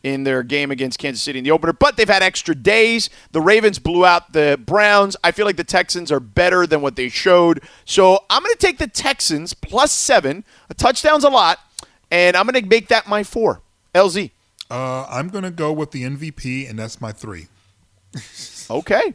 [0.02, 1.72] in their game against Kansas City in the opener.
[1.72, 3.09] But they've had extra days.
[3.31, 5.16] The Ravens blew out the Browns.
[5.22, 7.62] I feel like the Texans are better than what they showed.
[7.85, 10.44] So I'm going to take the Texans plus seven.
[10.68, 11.59] A touchdown's a lot.
[12.12, 13.62] And I'm going to make that my four.
[13.94, 14.31] LZ.
[14.70, 17.48] Uh, I'm going to go with the MVP, and that's my three.
[18.70, 19.12] Okay.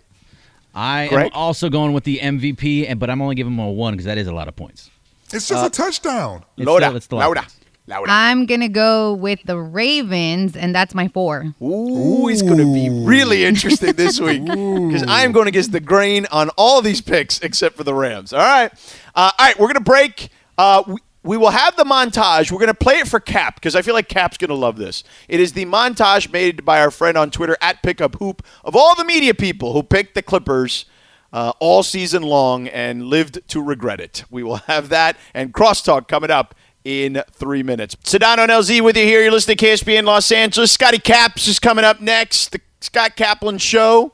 [0.75, 3.93] I am also going with the MVP, and but I'm only giving them a one
[3.93, 4.91] because that is a lot of points.
[5.33, 6.43] It's just a touchdown.
[6.57, 6.81] It's Laura.
[6.83, 7.47] still- it's still a Laura.
[7.87, 8.05] Laura.
[8.09, 11.53] I'm gonna go with the Ravens, and that's my four.
[11.61, 16.27] Ooh, it's going to be really interesting this week because I'm going against the grain
[16.31, 18.33] on all these picks except for the Rams.
[18.33, 18.71] All right.
[19.15, 20.29] Uh, all right, we're going to break.
[20.57, 22.51] Uh, we, we will have the montage.
[22.51, 24.77] We're going to play it for Cap because I feel like Cap's going to love
[24.77, 25.03] this.
[25.27, 28.95] It is the montage made by our friend on Twitter at Pickup Hoop of all
[28.95, 30.85] the media people who picked the Clippers
[31.33, 34.23] uh, all season long and lived to regret it.
[34.29, 37.95] We will have that and crosstalk coming up in three minutes.
[37.97, 39.21] Sedano and LZ with you here.
[39.21, 40.71] You're listening to KSP in Los Angeles.
[40.71, 42.53] Scotty Caps is coming up next.
[42.53, 44.13] The Scott Kaplan Show.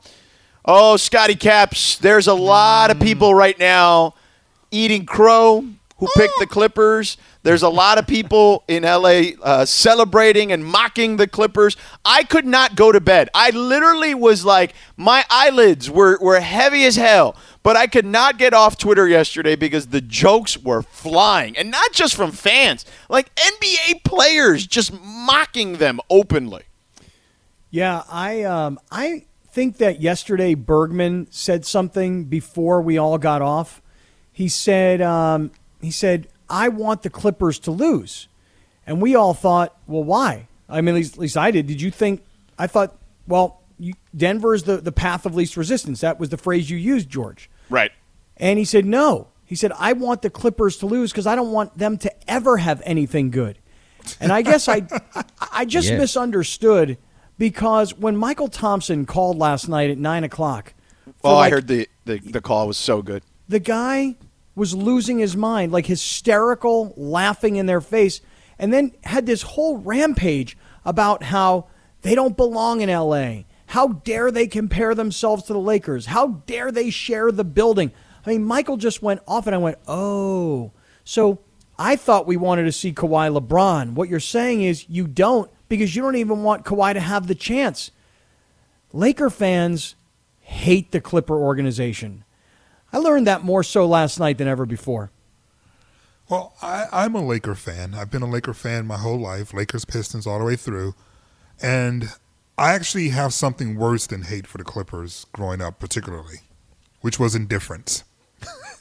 [0.64, 1.96] Oh, Scotty Caps.
[1.98, 4.14] There's a lot of people right now
[4.72, 5.64] eating crow
[6.04, 7.16] who picked the Clippers.
[7.42, 11.76] There's a lot of people in LA uh, celebrating and mocking the Clippers.
[12.04, 13.28] I could not go to bed.
[13.34, 17.36] I literally was like, my eyelids were, were heavy as hell.
[17.62, 21.56] But I could not get off Twitter yesterday because the jokes were flying.
[21.56, 26.64] And not just from fans, like NBA players just mocking them openly.
[27.70, 33.80] Yeah, I um, I think that yesterday Bergman said something before we all got off.
[34.32, 35.52] He said um,
[35.84, 38.28] he said I want the Clippers to lose,
[38.86, 40.48] and we all thought, well, why?
[40.68, 41.66] I mean, at least, at least I did.
[41.66, 42.22] Did you think?
[42.58, 46.00] I thought, well, you, Denver is the the path of least resistance.
[46.00, 47.50] That was the phrase you used, George.
[47.70, 47.92] Right.
[48.36, 49.28] And he said, no.
[49.44, 52.10] He He said, I want the Clippers to lose because I don't want them to
[52.30, 53.58] ever have anything good.
[54.20, 54.82] And I guess I,
[55.14, 55.98] I, I just Yeah.
[55.98, 56.98] misunderstood
[57.38, 60.72] because when Michael Thompson called last night at nine o'clock,
[61.04, 63.22] for Well, like- I heard the, the the call was so good.
[63.48, 64.16] the guy
[64.54, 68.20] was losing his mind, like hysterical, laughing in their face,
[68.58, 71.66] and then had this whole rampage about how
[72.02, 73.42] they don't belong in LA.
[73.66, 76.06] How dare they compare themselves to the Lakers?
[76.06, 77.90] How dare they share the building?
[78.24, 80.72] I mean, Michael just went off, and I went, oh.
[81.04, 81.40] So
[81.78, 83.94] I thought we wanted to see Kawhi LeBron.
[83.94, 87.34] What you're saying is you don't because you don't even want Kawhi to have the
[87.34, 87.90] chance.
[88.92, 89.96] Laker fans
[90.40, 92.24] hate the Clipper organization.
[92.94, 95.10] I learned that more so last night than ever before.
[96.28, 97.92] Well, I, I'm a Laker fan.
[97.92, 100.94] I've been a Laker fan my whole life, Lakers, Pistons, all the way through.
[101.60, 102.10] And
[102.56, 106.42] I actually have something worse than hate for the Clippers growing up, particularly,
[107.00, 108.04] which was indifference.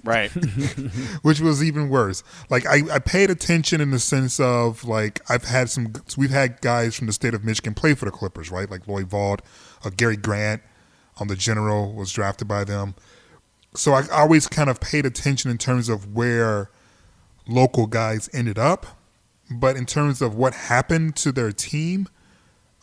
[0.04, 0.30] Right.
[1.24, 2.24] which was even worse.
[2.52, 6.62] Like I, I paid attention in the sense of like I've had some we've had
[6.62, 8.70] guys from the state of Michigan play for the Clippers, right?
[8.70, 9.40] Like Loy Vaught,
[9.84, 10.62] uh, Gary Grant,
[11.18, 12.96] on the General was drafted by them.
[13.76, 16.70] So I always kind of paid attention in terms of where
[17.48, 18.86] local guys ended up,
[19.50, 22.08] but in terms of what happened to their team,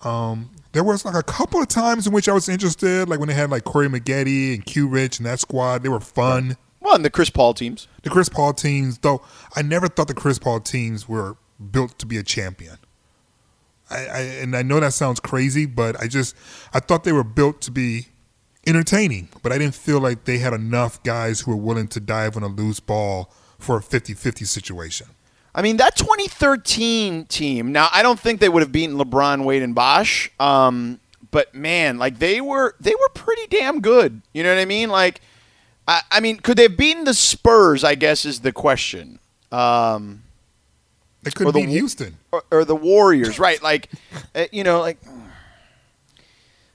[0.04, 3.28] um, there was like a couple of times in which I was interested, like when
[3.28, 5.82] they had like Corey Maggette and Q Rich and that squad.
[5.82, 6.56] They were fun.
[6.80, 7.88] Well, and the Chris Paul teams.
[8.02, 9.22] The Chris Paul teams, though,
[9.54, 11.36] I never thought the Chris Paul teams were
[11.70, 12.78] built to be a champion.
[13.90, 16.34] I, I and I know that sounds crazy, but I just
[16.72, 18.06] I thought they were built to be
[18.70, 22.36] entertaining, but I didn't feel like they had enough guys who were willing to dive
[22.36, 25.08] on a loose ball for a 50-50 situation.
[25.54, 27.72] I mean, that 2013 team.
[27.72, 30.30] Now, I don't think they would have beaten LeBron, Wade, and Bosh.
[30.38, 34.22] Um, but man, like they were, they were pretty damn good.
[34.32, 34.88] You know what I mean?
[34.88, 35.20] Like,
[35.86, 37.82] I, I mean, could they have beaten the Spurs?
[37.84, 39.18] I guess is the question.
[39.50, 40.22] Um,
[41.22, 43.62] they couldn't the, Houston or, or the Warriors, right?
[43.62, 43.90] Like,
[44.34, 44.98] uh, you know, like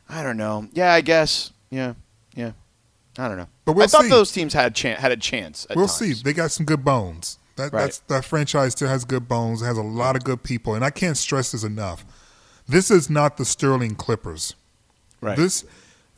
[0.10, 0.68] I don't know.
[0.74, 1.52] Yeah, I guess.
[1.70, 1.94] Yeah,
[2.36, 2.52] yeah.
[3.18, 3.48] I don't know.
[3.64, 4.10] But we'll I thought see.
[4.10, 5.66] those teams had chan- had a chance.
[5.76, 5.98] We'll times.
[5.98, 6.14] see.
[6.14, 7.40] They got some good bones.
[7.56, 7.84] That Right.
[7.84, 9.62] that's, that franchise still has good bones.
[9.62, 12.06] It has a lot of good people, and I can't stress this enough.
[12.68, 14.56] This is not the Sterling Clippers.
[15.22, 15.38] Right.
[15.38, 15.64] This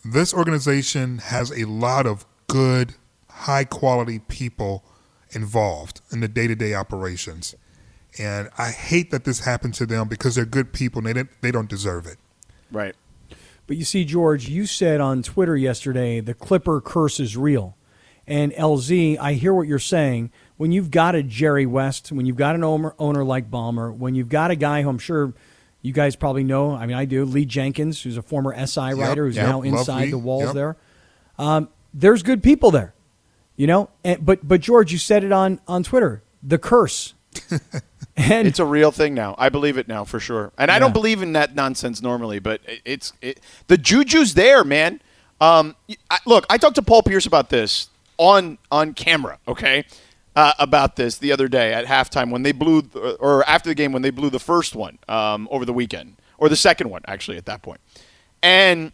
[0.04, 2.96] this organization has a lot of good,
[3.30, 4.84] high quality people
[5.32, 7.54] involved in the day to day operations,
[8.18, 11.30] and I hate that this happened to them because they're good people and they didn't,
[11.42, 12.18] they don't deserve it.
[12.72, 12.96] Right.
[13.68, 17.78] But you see, George, you said on Twitter yesterday the Clipper curse is real.
[18.26, 20.32] And LZ, I hear what you're saying.
[20.58, 24.16] When you've got a Jerry West, when you've got an owner, owner like Ballmer, when
[24.16, 25.34] you've got a guy who I'm sure
[25.82, 29.26] you guys probably know, I mean, I do, Lee Jenkins, who's a former SI writer
[29.26, 30.54] who's yep, now inside the walls yep.
[30.56, 30.78] there.
[31.38, 32.94] Um, there's good people there,
[33.56, 33.90] you know.
[34.04, 37.14] And, but but George, you said it on on Twitter, the curse.
[38.18, 39.36] and it's a real thing now.
[39.38, 40.52] I believe it now for sure.
[40.58, 45.02] And I don't believe in that nonsense normally, but it's it, the juju's there, man.
[45.40, 45.76] Um,
[46.10, 49.38] I, look, I talked to Paul Pierce about this on on camera.
[49.48, 49.86] Okay,
[50.36, 52.82] uh, about this the other day at halftime when they blew,
[53.20, 56.50] or after the game when they blew the first one um, over the weekend, or
[56.50, 57.80] the second one actually at that point,
[58.42, 58.92] and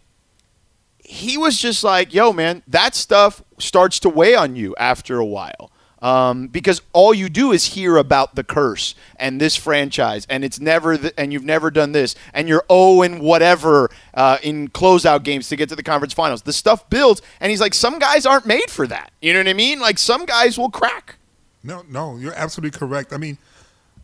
[1.00, 5.26] he was just like, "Yo, man, that stuff starts to weigh on you after a
[5.26, 5.72] while."
[6.04, 10.60] Um, because all you do is hear about the curse and this franchise, and it's
[10.60, 15.24] never, th- and you've never done this, and you're oh and whatever uh, in closeout
[15.24, 16.42] games to get to the conference finals.
[16.42, 19.14] The stuff builds, and he's like, some guys aren't made for that.
[19.22, 19.80] You know what I mean?
[19.80, 21.16] Like some guys will crack.
[21.64, 23.14] No, no, you're absolutely correct.
[23.14, 23.38] I mean,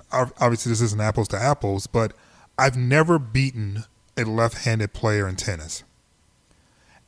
[0.10, 2.14] obviously this isn't apples to apples, but
[2.58, 3.84] I've never beaten
[4.16, 5.84] a left-handed player in tennis.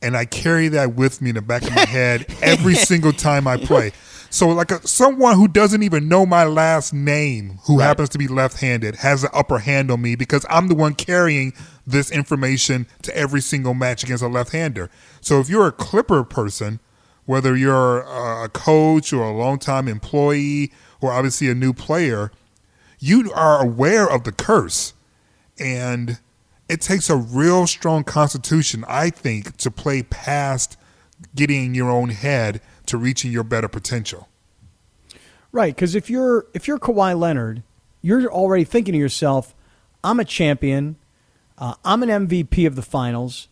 [0.02, 3.46] And I carry that with me in the back of my head every single time
[3.46, 3.92] I play.
[4.32, 8.28] So, like a, someone who doesn't even know my last name, who happens to be
[8.28, 11.52] left-handed, has the upper hand on me because I'm the one carrying
[11.86, 14.88] this information to every single match against a left-hander.
[15.20, 16.80] So, if you're a Clipper person,
[17.26, 22.32] whether you're a coach or a longtime employee or obviously a new player,
[22.98, 24.94] you are aware of the curse.
[25.58, 26.20] And
[26.70, 30.78] it takes a real strong constitution, I think, to play past
[31.34, 32.62] getting in your own head
[32.92, 34.28] to reaching your better potential.
[35.50, 37.62] Right, because if you're if you're Kawhi Leonard,
[38.00, 39.54] you're already thinking to yourself,
[40.04, 40.96] "I'm a champion.
[41.58, 43.48] Uh, I'm an MVP of the finals.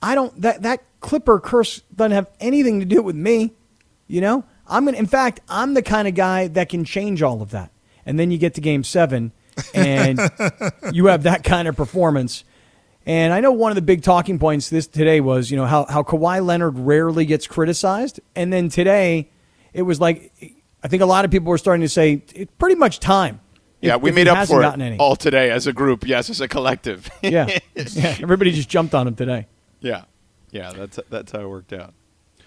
[0.00, 3.52] I don't that that Clipper curse doesn't have anything to do with me.
[4.06, 4.96] You know, I'm gonna.
[4.96, 7.70] In fact, I'm the kind of guy that can change all of that.
[8.06, 9.32] And then you get to Game Seven,
[9.74, 10.18] and
[10.92, 12.44] you have that kind of performance.
[13.08, 15.86] And I know one of the big talking points this today was, you know, how,
[15.86, 18.20] how Kawhi Leonard rarely gets criticized.
[18.36, 19.30] And then today,
[19.72, 20.30] it was like
[20.82, 23.40] I think a lot of people were starting to say it's pretty much time.
[23.80, 24.98] Yeah, if- we if made up for it any.
[24.98, 26.06] all today as a group.
[26.06, 27.08] Yes, as a collective.
[27.22, 28.16] yeah, yeah.
[28.20, 29.46] Everybody just jumped on him today.
[29.80, 30.04] yeah,
[30.50, 30.72] yeah.
[30.72, 31.94] That's that's how it worked out.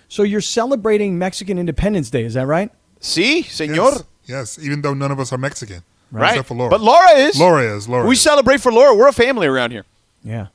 [0.09, 2.69] So you're celebrating Mexican Independence Day, is that right?
[2.99, 3.91] See, senor.
[3.91, 5.83] Yes, yes, even though none of us are Mexican.
[6.11, 6.31] Right.
[6.31, 6.69] Except for Laura.
[6.69, 7.39] But Laura is.
[7.39, 7.87] Laura is.
[7.87, 8.21] Laura We is.
[8.21, 8.93] celebrate for Laura.
[8.93, 9.85] We're a family around here.
[10.23, 10.47] Yeah,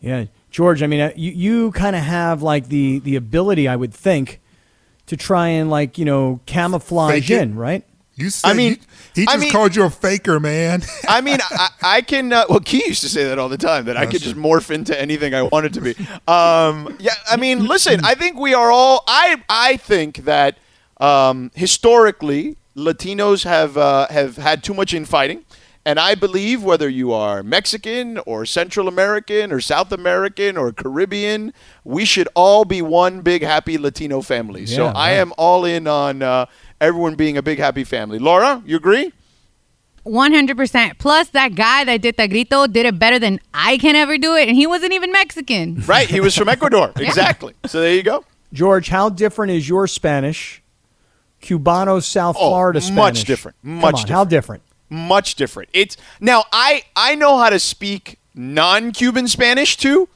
[0.00, 0.26] yeah.
[0.50, 3.92] George, I mean, uh, you you kind of have like the the ability, I would
[3.94, 4.40] think,
[5.06, 7.42] to try and like you know camouflage Fake it.
[7.42, 7.84] in, right?
[8.16, 8.78] You said I mean- you-
[9.16, 10.82] he I just mean- called you a faker, man.
[11.08, 12.32] I mean, I, I can.
[12.32, 14.36] Uh, well, Key used to say that all the time that I That's could just
[14.36, 15.90] morph into anything I wanted to be.
[16.28, 18.04] Um, yeah, I mean, listen.
[18.04, 19.02] I think we are all.
[19.08, 20.58] I I think that
[21.00, 25.44] um, historically Latinos have uh, have had too much infighting.
[25.86, 31.52] And I believe whether you are Mexican or Central American or South American or Caribbean,
[31.84, 34.64] we should all be one big happy Latino family.
[34.64, 36.46] so Yeah, I am all in on uh,
[36.80, 38.18] everyone being a big happy family.
[38.18, 39.12] Laura, you agree?
[40.06, 40.98] 100%.
[40.98, 44.34] Plus, that guy that did the grito did it better than I can ever do
[44.36, 45.82] it, and he wasn't even Mexican.
[45.86, 46.92] Right, he was from Ecuador.
[46.96, 47.54] Exactly.
[47.66, 48.24] So there you go.
[48.52, 50.62] George, how different is your Spanish,
[51.42, 52.96] Cubano, South Oh, Florida Spanish?
[52.96, 53.56] much different.
[53.62, 54.62] Come Much on, How different?
[54.94, 55.68] Much different.
[55.72, 60.08] It's now I I know how to speak non-Cuban Spanish too.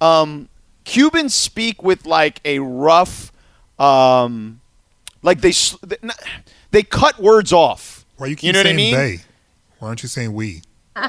[0.00, 0.48] Um,
[0.84, 3.32] Cubans speak with like a rough,
[3.78, 4.60] um,
[5.22, 5.52] like they
[6.70, 8.06] they- cut words off.
[8.16, 8.94] Why you keep You know what I saying mean?
[8.94, 9.18] they?
[9.78, 10.62] Why aren't you saying we?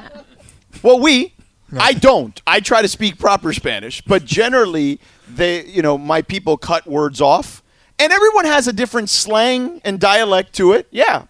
[0.84, 1.34] Well, we.
[1.78, 2.42] I don't.
[2.48, 7.22] I try to speak proper Spanish, but generally, they, you know, my people cut words
[7.22, 7.62] off,
[8.00, 10.88] and everyone has a different slang and dialect to it.
[10.92, 11.26] Yeah.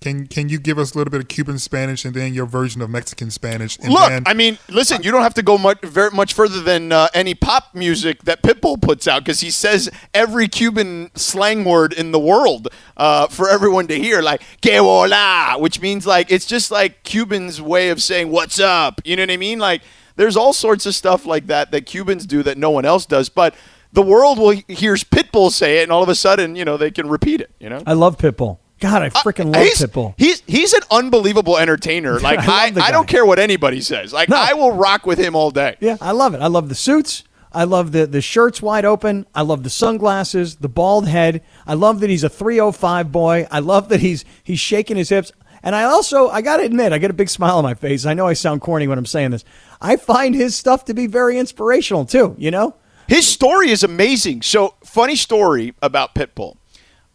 [0.00, 2.82] Can Can you give us a little bit of Cuban Spanish and then your version
[2.82, 3.78] of Mexican Spanish?
[3.78, 6.60] And Look, then, I mean, listen, you don't have to go much very much further
[6.60, 11.64] than uh, any pop music that Pitbull puts out because he says every Cuban slang
[11.64, 16.30] word in the world uh, for everyone to hear, like "que hola," which means like
[16.30, 19.58] it's just like Cubans' way of saying "what's up." You know what I mean?
[19.58, 19.82] Like,
[20.16, 23.28] there's all sorts of stuff like that that Cubans do that no one else does,
[23.28, 23.54] but.
[23.92, 26.90] The world will hears Pitbull say it, and all of a sudden, you know, they
[26.90, 27.50] can repeat it.
[27.58, 28.58] You know, I love Pitbull.
[28.78, 30.14] God, I uh, freaking love he's, Pitbull.
[30.18, 32.20] He's he's an unbelievable entertainer.
[32.26, 34.12] Like I I, I, don't care what anybody says.
[34.12, 34.36] Like No.
[34.36, 35.76] I will rock with him all day.
[35.80, 36.40] Yeah, I love it.
[36.40, 37.22] I love the suits.
[37.52, 39.26] I love the the shirts wide open.
[39.34, 41.42] I love the sunglasses, the bald head.
[41.66, 43.46] I love that he's a 305 boy.
[43.50, 45.30] I love that he's he's shaking his hips.
[45.62, 48.06] And I also I got to admit, I get a big smile on my face.
[48.06, 49.44] I know I sound corny when I'm saying this.
[49.80, 52.74] I find his stuff to be very inspirational too, you know?
[53.08, 54.42] His story is amazing.
[54.42, 56.56] So funny story about Pitbull.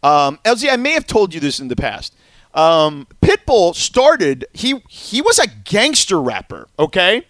[0.02, 2.14] Um, LZ, I may have told you this in the past.
[2.54, 4.46] Um, Pitbull started.
[4.52, 6.68] He he was a gangster rapper.
[6.78, 7.26] Okay,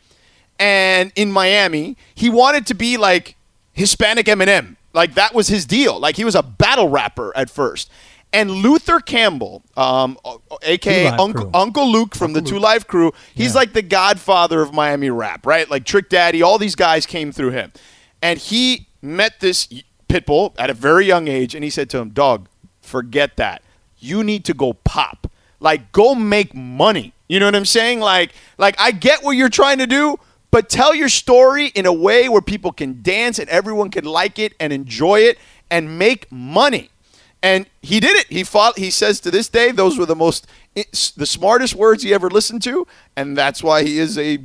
[0.58, 3.36] and in Miami, he wanted to be like
[3.72, 4.76] Hispanic Eminem.
[4.92, 5.98] Like that was his deal.
[5.98, 7.90] Like he was a battle rapper at first.
[8.34, 10.18] And Luther Campbell, um,
[10.62, 15.10] aka Uncle, Uncle Luke from the Two Live Crew, he's like the godfather of Miami
[15.10, 15.70] rap, right?
[15.70, 17.72] Like Trick Daddy, all these guys came through him.
[18.22, 19.68] And he met this
[20.08, 22.48] Pitbull at a very young age, and he said to him, Dog,
[22.93, 23.62] forget that.
[23.99, 25.30] You need to go pop.
[25.59, 27.14] Like, go make money.
[27.28, 28.01] You know what I'm saying?
[28.01, 30.18] Like, like I get what you're trying to do,
[30.51, 34.38] but tell your story in a way where people can dance and everyone can like
[34.38, 35.38] it and enjoy it
[35.70, 36.90] and make money.
[37.43, 38.26] And he did it.
[38.26, 38.78] He fought.
[38.78, 42.62] He says to this day, those were the most, the smartest words he ever listened
[42.64, 42.86] to,
[43.16, 44.38] and that's why he is a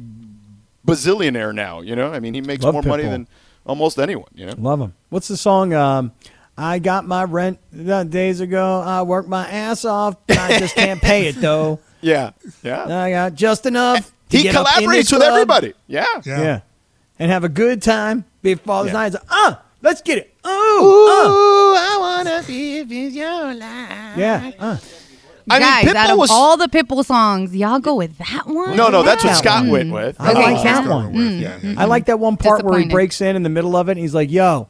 [0.88, 1.82] bazillionaire now.
[1.82, 3.28] You know, I mean, he makes Love more money than
[3.68, 4.30] almost anyone.
[4.34, 4.94] You know, Love him.
[5.10, 5.74] What's the song?
[5.74, 6.12] Um,
[6.58, 8.82] I got my rent uh, days ago.
[8.82, 10.16] I worked my ass off.
[10.28, 11.80] but I just can't pay it though.
[12.02, 12.32] yeah,
[12.64, 12.84] yeah.
[13.04, 14.12] I got just enough.
[14.30, 15.24] to He get up in collaborates with club.
[15.24, 15.74] everybody.
[15.88, 16.42] Yeah, Yeah.
[16.42, 16.60] yeah,
[17.20, 18.94] And have a good time before the Yeah.
[18.94, 20.34] night's uh, let's get it.
[20.46, 23.92] Ooh, Ooh, I wanna be if it's your life.
[23.92, 24.14] uh.
[24.18, 24.52] Yeah.
[24.60, 24.78] Uh.
[25.50, 25.62] I mean,
[25.94, 28.76] Guys, out of was- all the Pitbull songs, y'all go with that one?
[28.76, 29.70] No, no, that's what Scott one.
[29.72, 30.20] went with.
[30.20, 31.14] I Okay, like that one.
[31.14, 31.76] With, yeah, yeah.
[31.78, 34.00] I like that one part where he breaks in in the middle of it and
[34.00, 34.68] he's like, yo,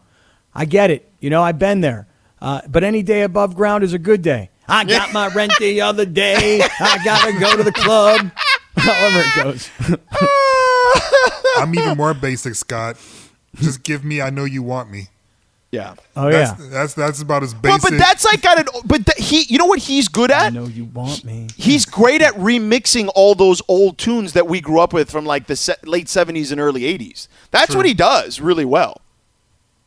[0.58, 1.10] I get it.
[1.22, 2.08] You know, I've been there.
[2.42, 4.50] Uh, but any day above ground is a good day.
[4.68, 6.62] I got my rent the other day.
[6.80, 8.32] I got to go to the club.
[8.76, 9.70] However it goes.
[11.58, 12.98] I'm even more basic, Scott.
[13.56, 14.22] Just give me.
[14.22, 15.08] I know you want me.
[15.72, 15.96] Yeah.
[16.16, 16.70] Oh, That's yeah.
[16.70, 17.64] that's that's about as basic.
[17.64, 17.92] Well, basic.
[17.92, 18.68] but that's like got it.
[18.86, 20.44] But th- he, you know what he's good at?
[20.44, 21.48] I know you want me.
[21.58, 25.48] He's great at remixing all those old tunes that we grew up with from like
[25.48, 27.28] the se- late '70s and early '80s.
[27.52, 27.78] That's True.
[27.78, 29.02] what he does really well.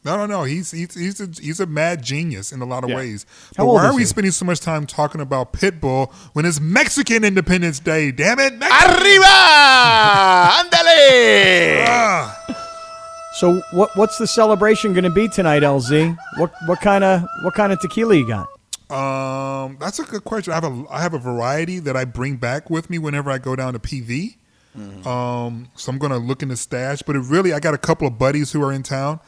[0.05, 0.45] No, no, no.
[0.45, 2.97] He's he's he's a, he's a mad genius in a lot of Yeah.
[2.97, 3.27] ways.
[3.57, 4.07] But why are we he?
[4.07, 8.11] spending so much time talking about Pitbull when it's Mexican Independence Day?
[8.11, 8.55] Damn it!
[8.59, 9.27] Mex- Arriba,
[10.61, 11.85] ándale.
[11.87, 12.37] Ah.
[13.35, 16.17] So what what's the celebration going to be tonight, LZ?
[16.39, 18.49] What what kind of what kind of tequila you got?
[18.91, 20.53] Um, that's a good question.
[20.53, 23.39] I have a I have a variety that I bring back with me whenever I
[23.39, 24.37] go down to PV.
[25.07, 27.79] Um, so I'm going to look in the stash, but it really I got a
[27.79, 29.19] couple of buddies who are in town,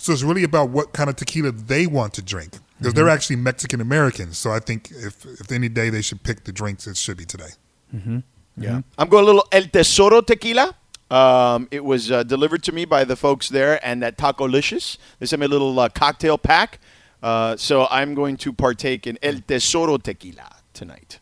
[0.00, 3.36] so it's really about what kind of tequila they want to drink because they're actually
[3.36, 4.38] Mexican Americans.
[4.38, 7.26] So I think if if any day they should pick the drinks, it should be
[7.26, 7.50] today.
[7.94, 8.20] Mm-hmm.
[8.56, 8.80] Yeah.
[8.96, 10.74] I'm going a little El Tesoro tequila.
[11.10, 14.96] Um, it was uh, delivered to me by the folks there and at Taco Licious.
[15.18, 16.78] They sent me a little uh, cocktail pack.
[17.22, 21.18] Uh, so I'm going to partake in El Tesoro tequila tonight.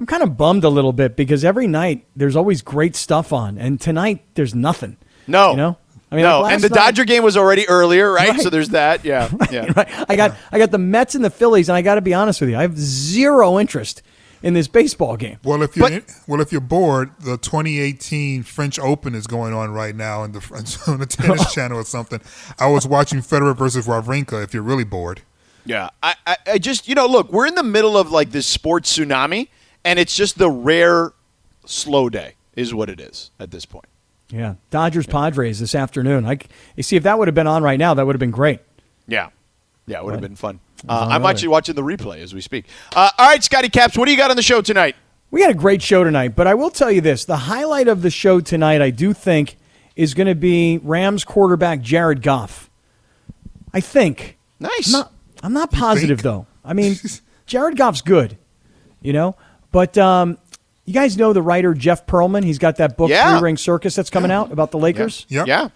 [0.00, 3.58] I'm kind of bummed a little bit because every night there's always great stuff on,
[3.58, 4.96] and tonight there's nothing.
[5.26, 5.50] No.
[5.50, 5.76] You know?
[6.14, 8.28] I mean, no, like and the night- Dodger game was already earlier, right?
[8.30, 8.40] Right.
[8.40, 9.04] So there's that.
[9.04, 9.28] Yeah.
[9.50, 9.72] Yeah.
[9.76, 9.88] right.
[10.08, 12.40] I got I got the Mets and the Phillies, and I got to be honest
[12.40, 14.00] with you, I have zero interest
[14.44, 15.38] in this baseball game.
[15.42, 19.96] Well, if you're well, if you're bored, the 2018 French Open is going on right
[19.96, 22.20] now in the French on the tennis channel or something.
[22.60, 24.44] I was watching Federer versus Wawrinka.
[24.44, 25.22] If you're really bored,
[25.64, 28.46] Yeah, I, I, I just you know look, we're in the middle of like this
[28.46, 29.48] sports tsunami,
[29.84, 31.12] and it's just the rare
[31.66, 33.86] slow day is what it is at this point.
[34.34, 36.26] Yeah, Dodgers Padres this afternoon.
[36.26, 36.38] I
[36.74, 38.58] you see if that would have been on right now, that would have been great.
[39.06, 39.28] Yeah,
[39.86, 40.58] yeah, it would have been fun.
[40.88, 42.66] Uh, I'm actually watching the replay as we speak.
[42.96, 44.96] Uh, all right, Scotty Caps, what do you got on the show tonight?
[45.30, 48.02] We had a great show tonight, but I will tell you this: the highlight of
[48.02, 49.56] the show tonight, I do think,
[49.94, 52.70] is going to be Rams quarterback Jared Goff.
[53.72, 54.36] I think.
[54.58, 54.92] Nice.
[54.92, 55.12] I'm not,
[55.44, 56.46] I'm not positive though.
[56.64, 56.96] I mean,
[57.46, 58.36] Jared Goff's good,
[59.00, 59.36] you know,
[59.70, 60.38] but um,
[60.84, 62.44] you guys know the writer Jeff Pearlman.
[62.44, 63.38] He's got that book Yeah.
[63.38, 65.26] Three Ring Circus that's coming out about the Lakers.
[65.28, 65.46] Yep.
[65.46, 65.68] Yeah.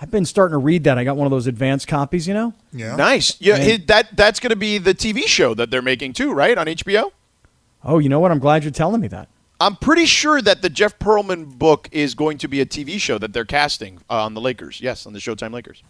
[0.00, 0.98] I've been starting to read that.
[0.98, 2.54] I got one of those advanced copies, you know.
[2.72, 3.36] yeah, Nice.
[3.40, 6.58] Yeah, And- that that's going to be the TV show that they're making too, right
[6.58, 7.12] on HBO.
[7.84, 8.30] Oh, you know what?
[8.32, 9.28] I'm glad you're telling me that.
[9.60, 13.16] I'm pretty sure that the Jeff Pearlman book is going to be a TV show
[13.18, 14.80] that they're casting uh, on the Lakers.
[14.80, 15.84] Yes, on the Showtime Lakers.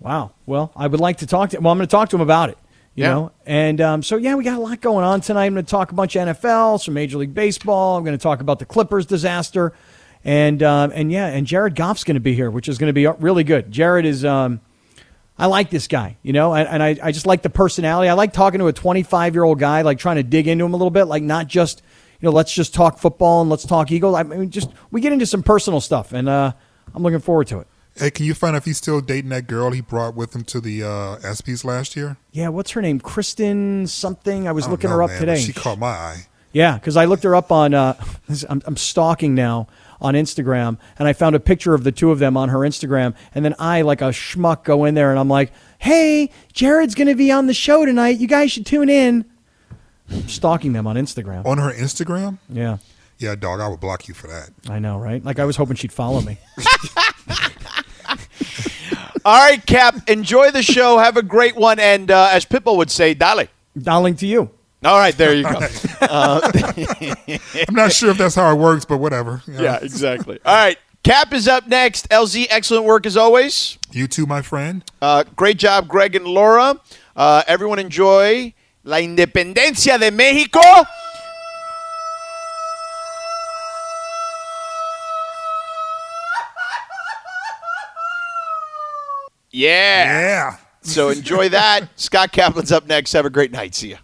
[0.00, 0.32] Wow.
[0.44, 1.58] Well, I would like to talk to.
[1.60, 2.58] Well, I'm going to talk to him about it.
[2.94, 3.10] You Yeah.
[3.10, 5.46] know, and um, so yeah, we got a lot going on tonight.
[5.46, 7.96] I'm going to talk a bunch of NFL, some Major League Baseball.
[7.96, 9.72] I'm going to talk about the Clippers disaster,
[10.24, 12.92] and um, and yeah, and Jared Goff's going to be here, which is going to
[12.92, 13.70] be really good.
[13.72, 14.24] Jared is.
[14.24, 14.60] Um,
[15.36, 18.08] I like this guy, you know, and, and I, I just like the personality.
[18.08, 20.74] I like talking to a 25 year old guy, like trying to dig into him
[20.74, 21.82] a little bit, like not just,
[22.20, 24.14] you know, let's just talk football and let's talk Eagles.
[24.14, 26.52] I mean, just we get into some personal stuff, and uh,
[26.94, 27.66] I'm looking forward to it.
[27.96, 30.42] Hey, can you find out if he's still dating that girl he brought with him
[30.44, 32.16] to the uh, ESPYS last year?
[32.32, 32.98] Yeah, what's her name?
[32.98, 34.48] Kristen something.
[34.48, 35.40] I was I looking know, her up man, today.
[35.40, 36.26] She caught my eye.
[36.52, 37.72] Yeah, because I looked her up on.
[37.72, 37.94] Uh,
[38.48, 39.68] I'm, I'm stalking now
[40.00, 43.14] on Instagram, and I found a picture of the two of them on her Instagram,
[43.34, 47.08] and then I, like a schmuck, go in there and I'm like, "Hey, Jared's going
[47.08, 48.18] to be on the show tonight.
[48.18, 49.24] You guys should tune in."
[50.10, 51.46] I'm stalking them on Instagram.
[51.46, 52.38] On her Instagram?
[52.50, 52.78] Yeah,
[53.18, 54.50] Yeah, dog, I would block you for that.
[54.68, 55.24] I know, right?
[55.24, 56.38] Like I was hoping she'd follow me.
[59.24, 60.08] All right, Cap.
[60.08, 60.98] Enjoy the show.
[60.98, 63.46] Have a great one, and uh, as Pitbull would say, "Dale."
[63.80, 64.50] Darling to you.
[64.84, 65.60] All right, there you go.
[66.02, 66.40] Uh,
[67.68, 69.42] I'm not sure if that's how it works, but whatever.
[69.46, 69.62] you know.
[69.62, 70.38] yeah, exactly.
[70.44, 72.08] All right, Cap is up next.
[72.10, 73.78] LZ, excellent work as always.
[73.90, 74.84] You too, my friend.
[75.00, 76.78] Uh, great job, Greg and Laura.
[77.16, 78.52] Uh, everyone enjoy
[78.84, 80.60] La Independencia de Mexico.
[89.54, 90.04] Yeah.
[90.04, 90.56] Yeah.
[90.82, 91.88] So enjoy that.
[91.96, 93.12] Scott Kaplan's up next.
[93.12, 93.74] Have a great night.
[93.74, 93.98] See ya.